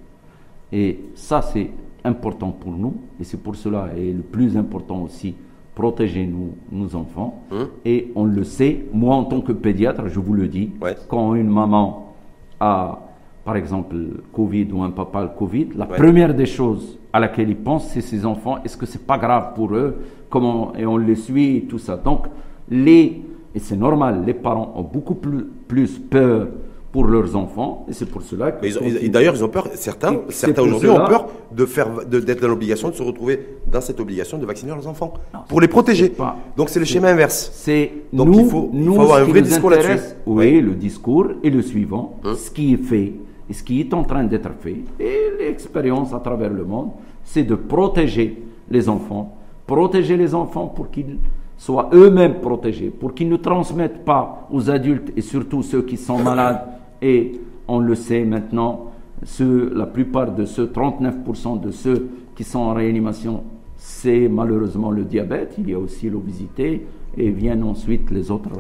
[0.73, 1.71] Et ça, c'est
[2.05, 5.35] important pour nous, et c'est pour cela, et le plus important aussi,
[5.75, 7.43] protéger nous, nos enfants.
[7.51, 7.69] Hum.
[7.85, 10.71] Et on le sait, moi en tant que pédiatre, je vous le dis,
[11.09, 12.15] quand une maman
[12.61, 13.12] a,
[13.45, 13.97] par exemple,
[14.33, 18.01] Covid ou un papa le Covid, la première des choses à laquelle ils pensent, c'est
[18.01, 18.59] ses enfants.
[18.65, 19.97] Est-ce que c'est pas grave pour eux?
[20.31, 21.97] Comment Et on les suit, tout ça.
[21.97, 22.27] Donc,
[22.71, 23.23] les,
[23.55, 26.49] et c'est normal, les parents ont beaucoup plus, plus peur
[26.93, 28.67] pour leurs enfants, et c'est pour cela que.
[28.67, 29.67] Et, d'ailleurs, ils ont peur.
[29.75, 33.99] Certains, certains aujourd'hui ont peur de faire, d'être dans l'obligation de se retrouver dans cette
[33.99, 35.15] obligation de vacciner leurs enfants
[35.49, 36.13] pour les protéger.
[36.57, 37.51] Donc c'est le schéma inverse.
[37.55, 40.05] C'est donc nous, il faut, il faut avoir un vrai discours là-dessus.
[40.27, 42.21] Oui, le discours est le suivant.
[42.25, 42.35] Hein?
[42.37, 43.15] Ce qui est fait
[43.49, 46.91] et ce qui est en train d'être fait et l'expérience à travers le monde,
[47.25, 49.37] c'est de protéger les enfants,
[49.67, 51.19] protéger les enfants pour qu'ils
[51.57, 56.19] soient eux-mêmes protégés, pour qu'ils ne transmettent pas aux adultes et surtout ceux qui sont
[56.19, 56.63] malades
[57.01, 58.93] et on le sait maintenant,
[59.39, 63.45] la plupart de ceux, 39% de ceux qui sont en réanimation,
[63.77, 66.87] c'est malheureusement le diabète, il y a aussi l'obésité,
[67.17, 68.51] et viennent ensuite les autres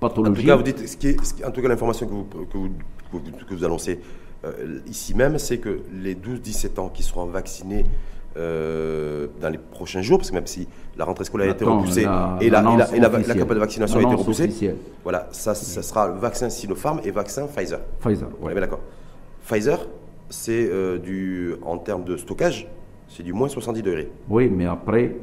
[0.00, 0.40] pathologie.
[0.40, 2.58] En tout cas, vous dites, ce qui est, en tout cas, l'information que vous, que
[2.58, 2.68] vous,
[3.48, 4.00] que vous annoncez
[4.44, 7.84] euh, ici même, c'est que les 12-17 ans qui seront vaccinés
[8.36, 10.66] euh, dans les prochains jours, parce que même si
[10.96, 14.14] la rentrée scolaire a été repoussée et, la, et, la, campagne de vaccination a été
[14.14, 14.74] repoussée,
[15.04, 17.80] voilà, ça, ça sera le vaccin Sinopharm et vaccin Pfizer.
[18.00, 18.52] Pfizer, oui.
[18.54, 18.80] d'accord.
[19.46, 19.86] Pfizer,
[20.30, 22.66] c'est euh, du, en termes de stockage,
[23.08, 24.10] c'est du moins 70 degrés.
[24.28, 25.14] Oui, mais après,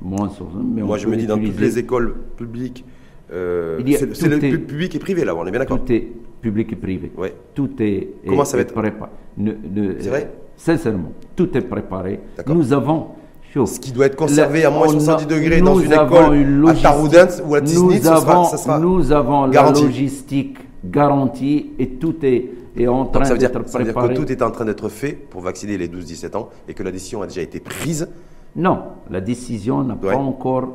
[0.00, 0.74] moins 70.
[0.74, 2.84] Mais Moi, je me dis, dans toutes les écoles publiques,
[3.32, 3.80] euh,
[4.12, 6.08] c'est le public et privé là, on est bien d'accord Tout est
[6.40, 7.12] public et privé.
[7.16, 7.34] Ouais.
[7.54, 9.10] Tout est, Comment ça va être préparé.
[10.00, 12.20] C'est vrai Sincèrement, tout est préparé.
[12.46, 13.08] Nous avons
[13.54, 17.54] ce qui doit être conservé à moins 70 degrés dans une école à Taroudens ou
[17.54, 23.06] à nous avons, ça sera Nous avons la logistique garantie et tout est, est en
[23.06, 23.68] train d'être préparé.
[23.68, 26.48] Ça veut dire que tout est en train d'être fait pour vacciner les 12-17 ans
[26.68, 28.08] et que la décision a déjà été prise
[28.56, 28.78] Non,
[29.10, 30.68] la décision n'a pas encore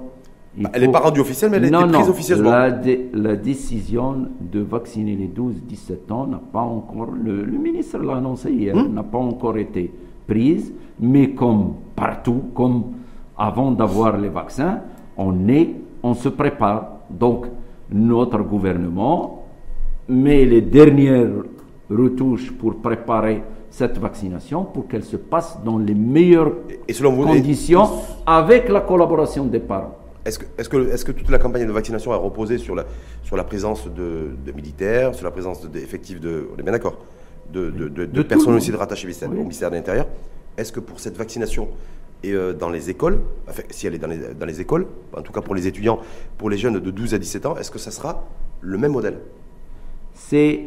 [0.73, 2.49] elle n'est pas rendue officielle, mais elle a été prise officiellement.
[2.49, 2.69] La,
[3.13, 8.75] la décision de vacciner les 12-17 ans n'a pas encore, le, ministre l'a annoncé hier,
[8.75, 8.93] hmm?
[8.93, 9.91] n'a pas encore été
[10.27, 12.83] prise, mais comme partout, comme
[13.37, 14.79] avant d'avoir les vaccins,
[15.17, 15.69] on est,
[16.03, 16.89] on se prépare.
[17.09, 17.47] Donc,
[17.91, 19.43] notre gouvernement
[20.07, 21.29] met les dernières
[21.89, 26.53] retouches pour préparer cette vaccination pour qu'elle se passe dans les meilleures
[26.87, 27.87] conditions
[28.25, 29.95] avec la collaboration des parents.
[30.25, 32.85] Est-ce que, est que, est que, toute la campagne de vaccination a reposé sur la,
[33.23, 36.97] sur la présence de, militaires, sur la présence d'effectifs de, on est bien d'accord,
[37.53, 40.07] de, de, personnes aussi rattachées au ministère de l'Intérieur
[40.57, 41.69] Est-ce que pour cette vaccination
[42.23, 45.21] et euh, dans les écoles, enfin, si elle est dans les, dans les écoles, en
[45.21, 45.99] tout cas pour les étudiants,
[46.39, 48.27] pour les jeunes de 12 à 17 ans, est-ce que ça sera
[48.61, 49.19] le même modèle?
[50.15, 50.61] C'est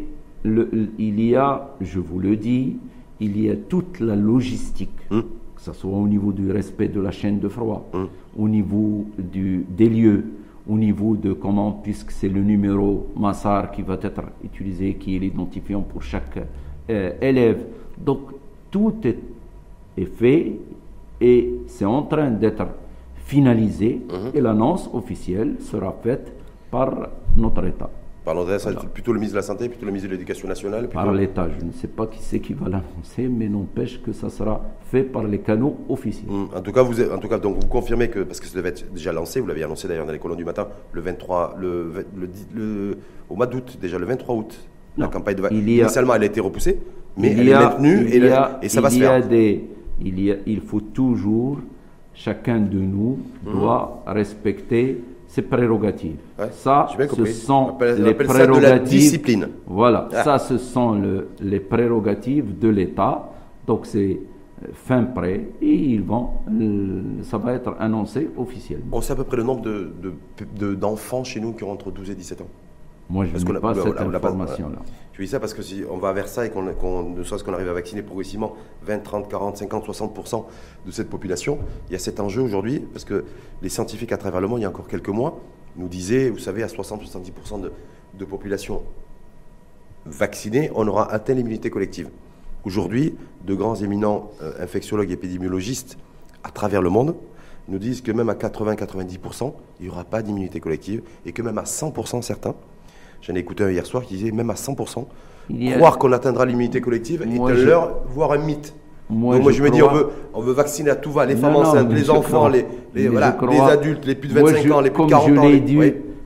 [0.44, 2.76] il y a, je vous le dis,
[3.18, 4.94] il y a toute la logistique.
[5.10, 5.24] Hum
[5.58, 8.08] que ce soit au niveau du respect de la chaîne de froid, hum.
[8.38, 10.24] Au niveau du, des lieux,
[10.68, 15.18] au niveau de comment, puisque c'est le numéro Massar qui va être utilisé, qui est
[15.18, 16.38] l'identifiant pour chaque
[16.90, 17.66] euh, élève.
[17.98, 18.20] Donc
[18.70, 19.18] tout est,
[19.96, 20.52] est fait
[21.20, 22.66] et c'est en train d'être
[23.16, 24.30] finalisé hum.
[24.34, 26.32] et l'annonce officielle sera faite
[26.70, 27.90] par notre État.
[28.34, 31.48] Par plutôt le ministre de la Santé, plutôt le ministre de l'Éducation nationale Par l'État.
[31.58, 35.02] Je ne sais pas qui c'est qui va l'annoncer, mais n'empêche que ça sera fait
[35.02, 36.30] par les canaux officiels.
[36.30, 38.56] Hum, en tout cas, vous, en tout cas donc vous confirmez que, parce que ça
[38.56, 41.56] devait être déjà lancé, vous l'avez annoncé d'ailleurs dans les colonnes du matin, le 23,
[41.58, 41.92] le,
[42.54, 42.98] le,
[43.30, 44.58] au mois d'août, déjà le 23 août,
[44.96, 45.82] la campagne de vaccination.
[45.82, 46.80] Initialement, elle a été repoussée,
[47.16, 48.16] mais elle est maintenue et,
[48.62, 49.26] et, ça va se faire.
[49.26, 49.64] Des,
[50.00, 51.58] il, y a, il faut toujours,
[52.14, 53.52] chacun de nous hum.
[53.52, 56.16] doit respecter ses prérogatives.
[56.52, 58.62] ça, ce sont les prérogatives.
[58.62, 59.48] de la discipline.
[59.66, 60.24] Voilà, ah.
[60.24, 63.30] ça, ce sont le, les prérogatives de l'État.
[63.66, 64.18] Donc, c'est
[64.72, 68.86] fin prêt et ils vont, euh, ça va être annoncé officiellement.
[68.92, 69.62] On sait à peu près le nombre
[70.74, 72.46] d'enfants de, de, chez nous qui ont entre 12 et 17 ans
[73.10, 74.78] moi, je n'ai pas cette information-là.
[75.18, 77.68] Je dis ça parce que si on va vers ça et qu'on ne qu'on arrive
[77.68, 78.54] à vacciner progressivement
[78.84, 80.44] 20, 30, 40, 50, 60%
[80.86, 81.58] de cette population,
[81.88, 83.24] il y a cet enjeu aujourd'hui parce que
[83.60, 85.40] les scientifiques à travers le monde, il y a encore quelques mois,
[85.74, 87.72] nous disaient, vous savez, à 60-70% de,
[88.16, 88.82] de population
[90.06, 92.10] vaccinée, on aura atteint l'immunité collective.
[92.64, 95.98] Aujourd'hui, de grands éminents euh, infectiologues et épidémiologistes
[96.44, 97.16] à travers le monde
[97.66, 101.58] nous disent que même à 80-90%, il n'y aura pas d'immunité collective et que même
[101.58, 102.54] à 100% certains,
[103.22, 105.04] J'en ai écouté un hier soir qui disait même à 100%,
[105.76, 108.74] croire qu'on atteindra l'immunité collective est à l'heure, voire un mythe.
[109.10, 111.34] Moi, Donc moi je, me dis, on veut, on veut vacciner à tout va, les
[111.34, 114.90] femmes enceintes, les enfants, les, les, voilà, les, adultes, les plus de 25 ans, les
[114.90, 115.50] plus de 40 ans.
[115.64, 115.78] Dit,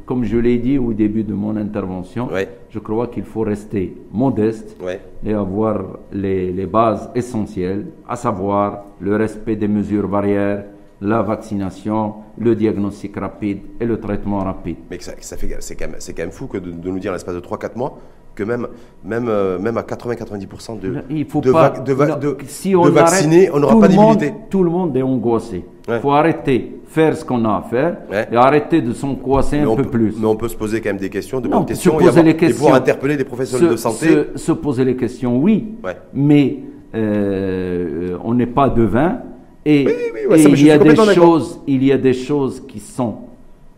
[0.04, 2.28] Comme je l'ai dit au début de mon intervention,
[2.70, 4.76] je crois qu'il faut rester modeste
[5.24, 10.64] et avoir les, les bases essentielles, à savoir le respect des mesures barrières,
[11.02, 14.76] la vaccination, le diagnostic rapide et le traitement rapide.
[14.90, 17.12] Mais ça, ça fait, c'est, quand même, c'est quand même fou que de, nous dire
[17.12, 17.98] l'espace de 3-4 mois
[18.34, 18.66] que même,
[19.04, 23.58] même, euh, même à 80-90% de, Il faut de, pas, de, si on vacciner, on
[23.58, 24.32] n'aura pas d'immunité.
[24.48, 25.66] tout le monde est angoissé.
[25.86, 27.96] Il faut arrêter faire ce qu'on a à faire
[28.30, 30.14] et arrêter de s'angoisser un peu plus.
[30.18, 32.56] Mais on peut se poser quand même des questions, de questions, et, avoir, les questions,
[32.56, 34.06] pouvoir interpeller des professionnels de santé.
[34.36, 35.74] Se, poser les questions, oui,
[36.14, 36.58] mais
[36.94, 39.20] euh, on n'est pas devin
[39.64, 39.86] et,
[40.30, 43.16] il, y a des choses, il y a des choses qui sont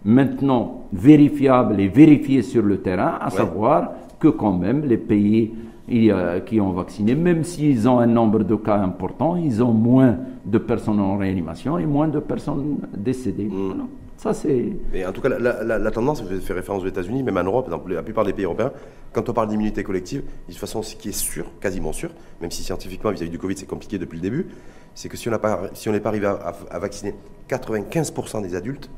[0.05, 5.53] maintenant vérifiables et vérifiées sur le terrain, à savoir que quand même les pays
[5.89, 9.63] il y a, qui ont vacciné, même s'ils ont un nombre de cas important, ils
[9.63, 13.45] ont moins de personnes en réanimation et moins de personnes décédées.
[13.45, 13.87] Mm.
[14.17, 14.73] Ça, c'est.
[14.95, 17.83] Et en tout cas, la, tendance, vous fait référence aux États-Unis, même en Europe, dans
[17.87, 18.73] la plupart des pays européens,
[19.13, 22.11] quand on parle d'immunité collective, de toute façon, ce qui est sûr, quasiment sûr,
[22.41, 24.47] même si scientifiquement, vis-à-vis du Covid, c'est compliqué depuis le début,
[24.95, 27.15] c'est que si on n'est pas, si pas arrivé à, vacciner
[27.49, 28.89] 95% des adultes,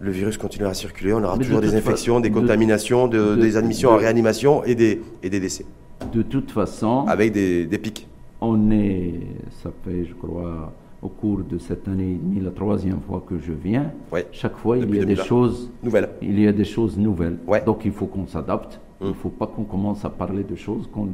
[0.00, 3.96] le virus continuera à circuler, on aura toujours des infections, des contaminations, des admissions en
[3.96, 5.66] réanimation et des, et des décès.
[6.12, 7.06] De toute façon.
[7.06, 8.08] Avec des, des pics.
[8.40, 9.20] On est,
[9.62, 10.72] ça fait, je crois,
[11.04, 13.92] au cours de cette année et demie, la troisième fois que je viens,
[14.32, 16.08] chaque fois il y a des choses nouvelles.
[16.22, 17.38] Il y a des choses nouvelles.
[17.66, 18.80] Donc il faut qu'on s'adapte.
[19.00, 19.16] Il ne hum.
[19.16, 21.08] faut pas qu'on commence à parler de choses qu'on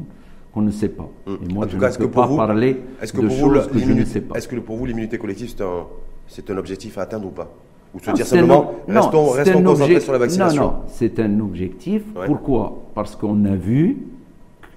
[0.57, 1.09] ne sait pas.
[1.27, 1.39] Hum.
[1.43, 4.37] Et moi, je ne peux pas parler de choses que je ne sais pas.
[4.37, 5.53] Est-ce que pour vous, l'immunité collective,
[6.27, 7.49] c'est un, un objectif à atteindre ou pas?
[7.95, 12.03] Ou se dire simplement, restons, restons concentrés sur la vaccination Non, non, c'est un objectif.
[12.27, 12.83] Pourquoi?
[12.95, 13.99] Parce qu'on a vu,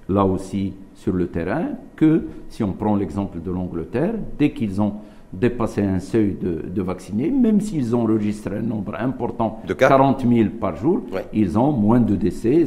[0.10, 4.94] là aussi, sur le terrain que, si on prend l'exemple de l'Angleterre, dès qu'ils ont
[5.34, 10.50] dépassé un seuil de, vaccinés, même s'ils ont enregistré un nombre important, de 40 000
[10.60, 11.02] par jour,
[11.34, 12.66] ils ont moins de décès.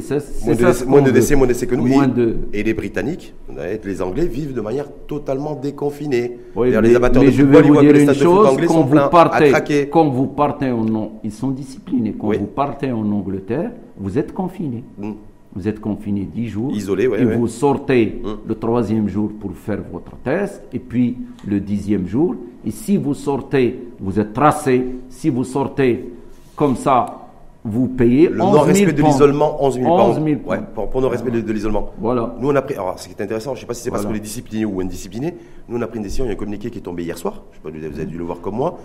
[0.85, 1.87] moins, de, décès, moins de décès que nous.
[1.87, 2.37] et, de...
[2.53, 3.33] et, les Britanniques,
[3.83, 6.39] les Anglais vivent de manière totalement déconfinée.
[6.55, 10.09] Oui, mais, les amateurs de je vais vous dire une chose, quand vous, partez, quand
[10.09, 10.87] vous partez en...
[11.23, 12.15] Ils sont disciplinés.
[12.19, 14.83] Quand vous partez en Angleterre, vous êtes confinés.
[14.97, 15.11] Mm.
[15.57, 16.71] Vous êtes confiné 10 jours.
[16.71, 18.37] Isolé, Et vous sortez hum.
[18.47, 20.61] le troisième jour pour faire votre test.
[20.71, 22.35] Et puis le dixième jour.
[22.63, 24.85] Et si vous sortez, vous êtes tracé.
[25.09, 26.13] Si vous sortez
[26.55, 27.07] comme ça,
[27.63, 31.51] vous payez le non-respect de l'isolement, 11 000 11 000 ouais, pour, pour non-respect de,
[31.51, 31.89] l'isolement.
[31.97, 32.35] Voilà.
[32.39, 32.75] Nous, on a pris.
[32.75, 34.63] Alors, ce qui est intéressant, je ne sais pas si c'est parce qu'on est discipliné
[34.63, 35.33] ou indiscipliné.
[35.67, 36.25] Nous, on a pris une décision.
[36.25, 37.41] Il y a un communiqué qui est tombé hier soir.
[37.51, 38.77] Je sais pas, vous avez dû le voir comme moi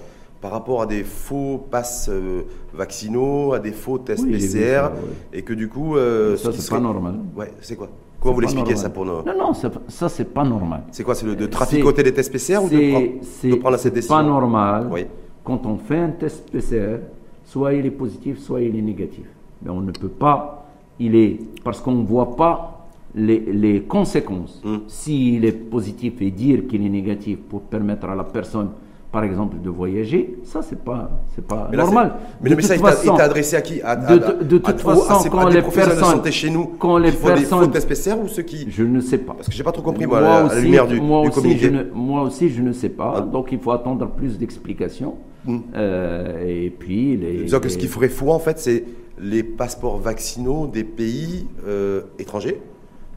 [0.43, 2.43] par rapport à des faux passes euh,
[2.74, 4.90] vaccinaux, à des faux tests PCR,
[5.32, 5.97] et que du coup...
[5.97, 7.20] Euh, ça, c'est pas normal.
[7.36, 7.88] Ouais, c'est quoi?
[8.20, 10.82] Comment vous l'expliquez ça pour nous Non, non, ça, c'est pas normal.
[10.90, 14.28] C'est quoi C'est de traficoter des tests PCR ou de, prendre, cette décision C'est pas
[14.28, 14.88] normal.
[14.90, 15.07] Oui.
[15.45, 16.99] Quand on fait un test PCR,
[17.45, 19.26] soit il est positif, soit il est négatif.
[19.62, 20.66] Mais on ne peut pas,
[20.99, 24.61] il est, parce qu'on ne voit pas les, les conséquences.
[24.64, 24.78] Hmm.
[24.88, 28.70] S'il est positif et dire qu'il est négatif pour permettre à la personne
[29.12, 32.14] par exemple, de voyager, ça, c'est pas, c'est pas normal.
[32.40, 36.48] Mais le message est adressé à qui à, de, toute façon, quand les personnes, chez
[36.48, 39.54] nous, quand les personnes, des spéciales ou ceux qui, je ne sais pas, parce que
[39.54, 42.48] j'ai pas trop compris moi, à la lumière du, moi aussi, Je ne, moi aussi,
[42.48, 43.16] je ne sais pas.
[43.18, 43.20] Ah.
[43.20, 45.16] Donc, il faut attendre plus d'explications.
[45.44, 45.58] Hmm.
[45.74, 48.84] Euh, et puis, les, Disons que ce qui ferait fou en fait, c'est
[49.20, 52.58] les passeports vaccinaux des pays euh, étrangers.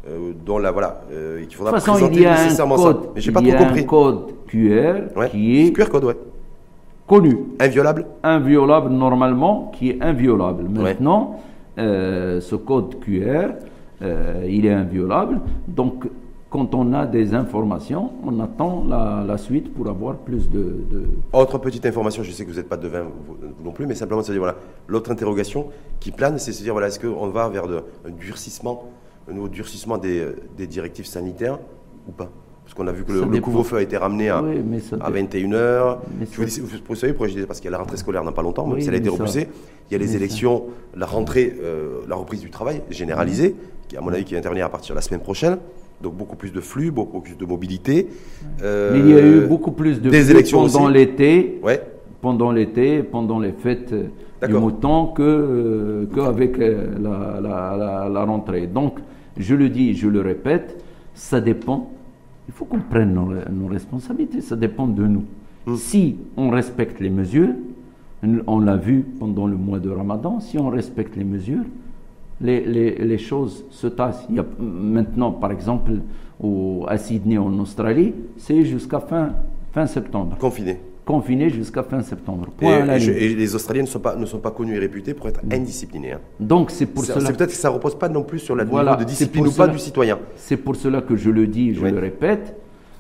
[0.08, 2.84] Euh, dont la voilà, euh, qu'il faudra de toute façon, il y a nécessairement un
[2.84, 3.10] code, ça.
[3.16, 3.80] Mais j'ai pas trop compris.
[3.80, 6.18] un code QR qui est QR code, ouais.
[7.08, 10.66] connu, inviolable, inviolable normalement, qui est inviolable.
[10.70, 11.40] Maintenant,
[11.80, 13.56] euh, ce code QR,
[14.04, 15.40] euh, il est inviolable.
[15.68, 16.06] Donc,
[16.52, 21.06] quand on a des informations, on attend la, la suite pour avoir plus de, de,
[21.34, 23.06] Autre petite information, je sais que vous n'êtes pas de vin
[23.64, 24.56] non plus, mais simplement, c'est voilà,
[24.88, 25.66] l'autre interrogation
[26.00, 28.84] qui plane, c'est de se dire voilà, est-ce qu'on va vers de, un durcissement
[29.30, 30.26] un nouveau durcissement des,
[30.58, 31.60] des directives sanitaires
[32.08, 32.32] ou pas
[32.66, 35.98] parce qu'on a vu que le, couvre-feu a été ramené à, à 21h.
[36.32, 38.32] Je vous, vous, savez pourquoi je disais Parce qu'il y a la rentrée scolaire dans
[38.32, 39.48] pas longtemps, même si elle a été repoussée.
[39.90, 40.64] Il y a les élections,
[40.98, 43.56] la rentrée, euh, la reprise du travail généralisée,
[43.88, 45.58] qui à mon avis qui va intervenir à partir de la semaine prochaine.
[46.02, 48.08] Donc beaucoup plus de flux, beaucoup plus de mobilité.
[48.64, 51.82] Euh, Mais il y a eu beaucoup plus de des élections pendant l'été, ouais.
[52.20, 53.94] pendant l'été, pendant les fêtes
[54.46, 58.66] du mouton que euh, qu'avec la, la, la rentrée.
[58.66, 58.98] Donc
[59.38, 60.84] je le dis, je le répète,
[61.14, 61.92] ça dépend.
[62.48, 65.24] Il faut qu'on prenne nos, responsabilités, ça dépend de nous.
[65.66, 65.76] Hmm.
[65.76, 67.54] Si on respecte les mesures,
[68.48, 71.64] on l'a vu pendant le mois de Ramadan, si on respecte les mesures,
[72.42, 74.26] les, les, choses se tassent.
[74.30, 75.92] Il y a maintenant, par exemple,
[76.42, 79.30] au, à Sydney en Australie, c'est jusqu'à fin,
[79.72, 80.38] fin septembre.
[80.38, 82.48] Confiné confinés jusqu'à fin septembre.
[82.62, 86.14] et, les Australiens ne sont, pas, ne sont pas connus et réputés pour être indisciplinés.
[86.14, 86.22] Hein.
[86.40, 87.22] Donc c'est pour cela.
[87.22, 89.52] C'est peut-être que ça ne repose pas non plus sur la voilà, de discipline ou
[89.52, 90.18] pas du citoyen.
[90.36, 92.56] C'est pour cela que je le dis, je le répète,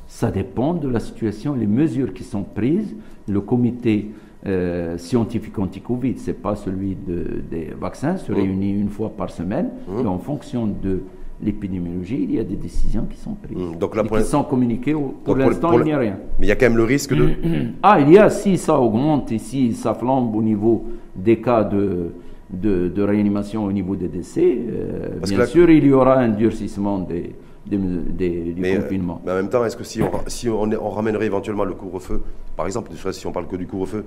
[0.07, 2.95] ça dépend de la situation, les mesures qui sont prises.
[3.27, 4.11] Le comité
[4.45, 8.35] euh, scientifique anti-Covid, ce n'est pas celui de, des vaccins, se mmh.
[8.35, 10.01] réunit une fois par semaine, mmh.
[10.01, 11.01] et en fonction de
[11.41, 13.57] l'épidémiologie, il y a des décisions qui sont prises.
[13.57, 14.93] Mmh, donc là, pour qui sont communiquées.
[14.93, 16.17] Pour l'instant, il n'y a rien.
[16.39, 17.29] Mais il y a quand même le risque de...
[17.83, 21.63] ah, il y a, si ça augmente et si ça flambe au niveau des cas
[21.63, 22.11] de,
[22.49, 27.35] de, réanimation au niveau des décès, euh, bien sûr, il y aura un durcissement des,
[27.65, 29.21] des, du euh, confinement.
[29.25, 32.21] mais en même temps, est-ce que si, on, si on, on, ramènerait éventuellement le couvre-feu,
[32.55, 34.05] par exemple, si on parle que du couvre-feu,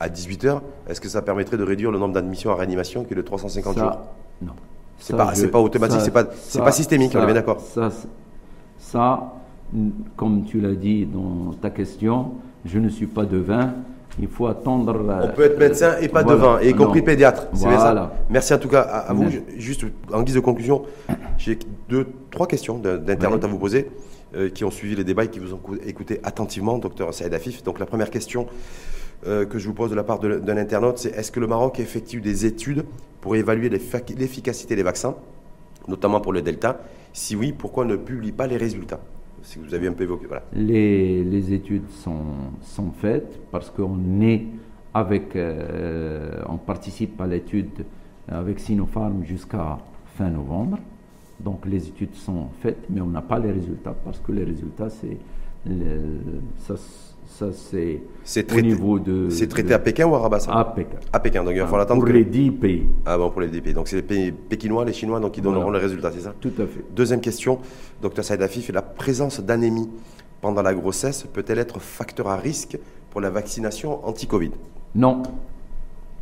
[0.00, 3.16] à 18h, est-ce que ça permettrait de réduire le nombre d'admissions à réanimation qui est
[3.16, 3.98] de 350 jours?
[4.42, 4.52] Non.
[4.98, 7.60] C'est pas, pas automatique, c'est pas, pas systémique, on est bien d'accord.
[7.60, 7.90] Ça,
[8.78, 9.32] ça,
[10.16, 12.32] comme tu l'as dit dans ta question,
[12.64, 13.74] je ne suis pas devin.
[14.20, 15.00] Il faut attendre.
[15.22, 17.46] On peut être médecin et pas devin, et y compris pédiatre.
[17.54, 18.12] C'est bien ça.
[18.28, 19.26] Merci en tout cas à, vous.
[19.56, 20.82] Juste en guise de conclusion,
[21.36, 23.90] j'ai deux, trois questions d'internautes à vous poser
[24.34, 27.62] euh, qui ont suivi les débats et qui vous ont écouté attentivement, docteur Saïd Afif.
[27.62, 28.46] Donc la première question
[29.26, 31.80] euh, que je vous pose de la part d'un internaute, c'est est-ce que le Maroc
[31.80, 32.84] effectue des études
[33.20, 35.16] pour évaluer l'efficacité des vaccins,
[35.88, 36.80] notamment pour le Delta?
[37.12, 39.00] Si oui, pourquoi ne publie pas les résultats?
[39.42, 40.26] Si vous avez un peu évoqué.
[40.26, 40.44] Voilà.
[40.52, 42.24] Les, études sont,
[42.62, 44.46] sont faites parce qu'on est
[44.94, 47.84] avec, euh, on participe à l'étude
[48.28, 49.78] avec Sinopharm jusqu'à
[50.16, 50.78] fin novembre.
[51.40, 54.90] Donc les études sont faites, mais on n'a pas les résultats parce que les résultats,
[54.90, 55.18] c'est
[56.56, 56.74] ça,
[57.28, 59.28] ça c'est au niveau de.
[59.30, 60.96] C'est traité à Pékin ou à Rabat À Pékin.
[61.12, 62.02] À Pékin, donc il va falloir attendre.
[62.02, 62.86] Pour les 10 pays.
[63.06, 63.74] Ah bon, pour les 10 pays.
[63.74, 66.52] Donc c'est les pays pékinois, les Chinois, donc qui donneront les résultats, c'est ça Tout
[66.58, 66.84] à fait.
[66.94, 67.58] Deuxième question,
[68.02, 69.88] docteur Saïd Afif, la présence d'anémie
[70.40, 72.78] pendant la grossesse peut-elle être facteur à risque
[73.10, 74.50] pour la vaccination anti-Covid?
[74.94, 75.22] Non,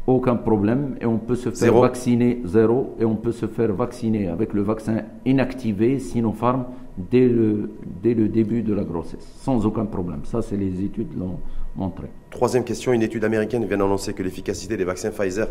[0.06, 4.28] aucun problème et on peut se faire vacciner zéro et on peut se faire vacciner
[4.28, 6.66] avec le vaccin inactivé Sinopharm
[6.98, 7.70] dès le,
[8.02, 10.20] dès le début de la grossesse, sans aucun problème.
[10.24, 11.38] Ça, c'est les études l'ont
[11.76, 12.08] montré.
[12.30, 15.48] Troisième question, une étude américaine vient d'annoncer que l'efficacité des vaccins Pfizer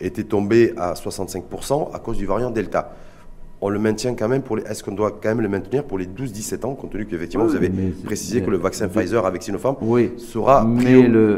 [0.00, 2.92] était tombée à 65% à cause du variant Delta
[3.60, 4.62] on le maintient quand même pour les.
[4.64, 7.56] Est-ce qu'on doit quand même le maintenir pour les 12-17 ans, compte tenu qu'effectivement vous
[7.56, 7.70] avez
[8.04, 9.76] précisé que le vaccin Pfizer avec Sinopharm
[10.18, 10.66] sera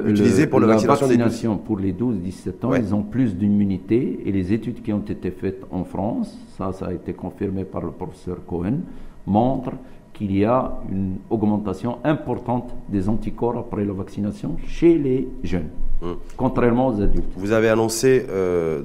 [0.07, 4.53] utilisé pour la, vaccination, vaccination pour les 12-17 ans, ils ont plus d'immunité et les
[4.53, 8.39] études qui ont été faites en France, ça, ça a été confirmé par le professeur
[8.47, 8.81] Cohen,
[9.29, 9.75] montrent
[10.13, 15.69] qu'il y a une augmentation importante des anticorps après la vaccination chez les jeunes,
[16.03, 16.17] hum.
[16.37, 17.33] contrairement aux adultes.
[17.37, 18.83] Vous avez annoncé, euh,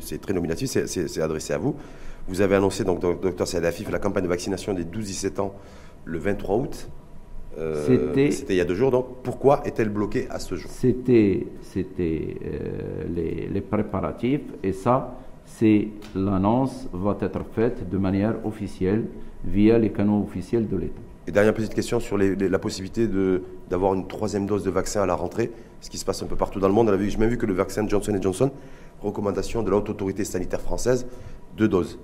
[0.00, 1.74] c'est très nominatif, c'est adressé à vous.
[2.28, 5.52] Vous avez annoncé, donc, docteur Sadafif, la campagne de vaccination des 12-17 ans
[6.04, 6.88] le 23 août.
[7.58, 10.70] Euh, c'était il y a deux jours, donc pourquoi est-elle bloquée à ce jour?
[10.70, 15.18] C'était euh, les, les, préparatifs et ça,
[15.58, 19.06] c'est l'annonce va être faite de manière officielle
[19.44, 21.00] via les canaux officiels de l'État.
[21.26, 23.06] Et dernière petite question sur la possibilité
[23.68, 26.36] d'avoir une troisième dose de vaccin à la rentrée, ce qui se passe un peu
[26.36, 26.90] partout dans le monde.
[26.98, 28.50] J'ai même vu que le vaccin Johnson Johnson,
[29.02, 31.06] recommandation de la haute autorité sanitaire française,
[31.56, 31.98] deux doses.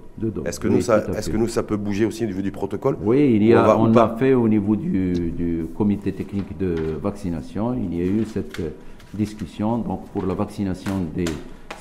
[0.45, 2.97] Est-ce que, nous, ça, est que nous, ça peut bouger aussi au niveau du protocole?
[3.03, 7.97] Oui, il y a, on, a fait au niveau du, comité technique de vaccination, il
[7.97, 8.61] y a eu cette
[9.15, 11.25] discussion donc pour la vaccination des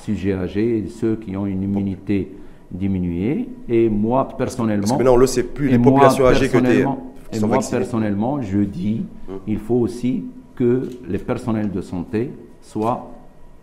[0.06, 2.32] sujets âgés et ceux qui ont une immunité
[2.70, 3.48] diminuée.
[3.68, 4.82] Et moi, personnellement...
[4.82, 6.84] Parce que maintenant, on le sait plus, les populations âgées que des...
[7.32, 9.38] Et moi, personnellement, je dis, hum.
[9.46, 12.30] il faut aussi que les personnels de santé
[12.62, 13.10] soient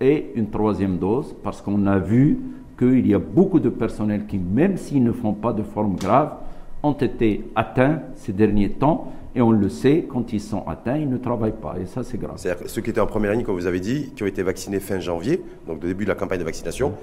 [0.02, 2.40] et une troisième dose, parce qu'on a vu
[2.78, 6.34] qu'il y a beaucoup de personnels qui, même s'ils ne font pas de forme grave,
[6.82, 9.14] ont été atteints ces derniers temps.
[9.36, 11.76] Et on le sait, quand ils sont atteints, ils ne travaillent pas.
[11.82, 12.34] Et ça, c'est grave.
[12.36, 14.80] C'est-à-dire ceux qui étaient en première ligne, comme vous avez dit, qui ont été vaccinés
[14.80, 16.94] fin janvier, donc au début de la campagne de vaccination,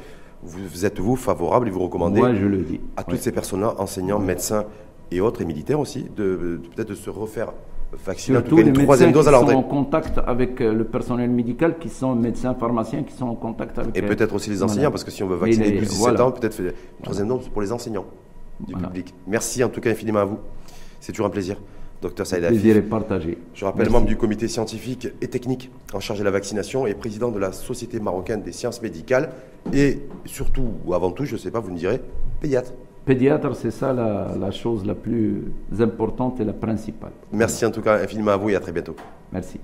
[0.42, 2.80] vous, êtes, vous, favorable et vous recommandez Moi, je le dis.
[2.96, 4.64] à toutes ces personnes-là, enseignants, médecins
[5.10, 7.52] et autres, et militaires aussi, de, peut-être de se refaire
[8.04, 10.72] vacciner, Surtout en tout cas, une troisième dose à Qui sont en contact avec euh,
[10.72, 13.96] le personnel médical, qui sont médecins, pharmaciens, qui sont en contact avec.
[13.96, 16.60] Et peut-être aussi les enseignants, parce que si on veut vacciner les, 17 ans, peut-être
[16.60, 16.72] une
[17.02, 18.06] troisième dose pour les enseignants
[18.60, 19.12] du public.
[19.26, 20.38] Merci en tout cas infiniment à vous.
[21.00, 21.56] C'est toujours un plaisir.
[22.02, 23.38] Docteur Saïd Plaisir est partagé.
[23.52, 27.30] Je rappelle membre du comité scientifique et technique en charge de la vaccination et président
[27.30, 29.30] de la Société marocaine des sciences médicales
[29.72, 32.00] et surtout, ou avant tout, je ne sais pas, vous me direz,
[32.40, 32.72] pédiatre.
[33.04, 37.12] Pédiatre, c'est ça la, chose la plus importante et la principale.
[37.32, 38.96] Merci en tout cas infiniment à vous et à très bientôt.
[39.32, 39.60] Merci.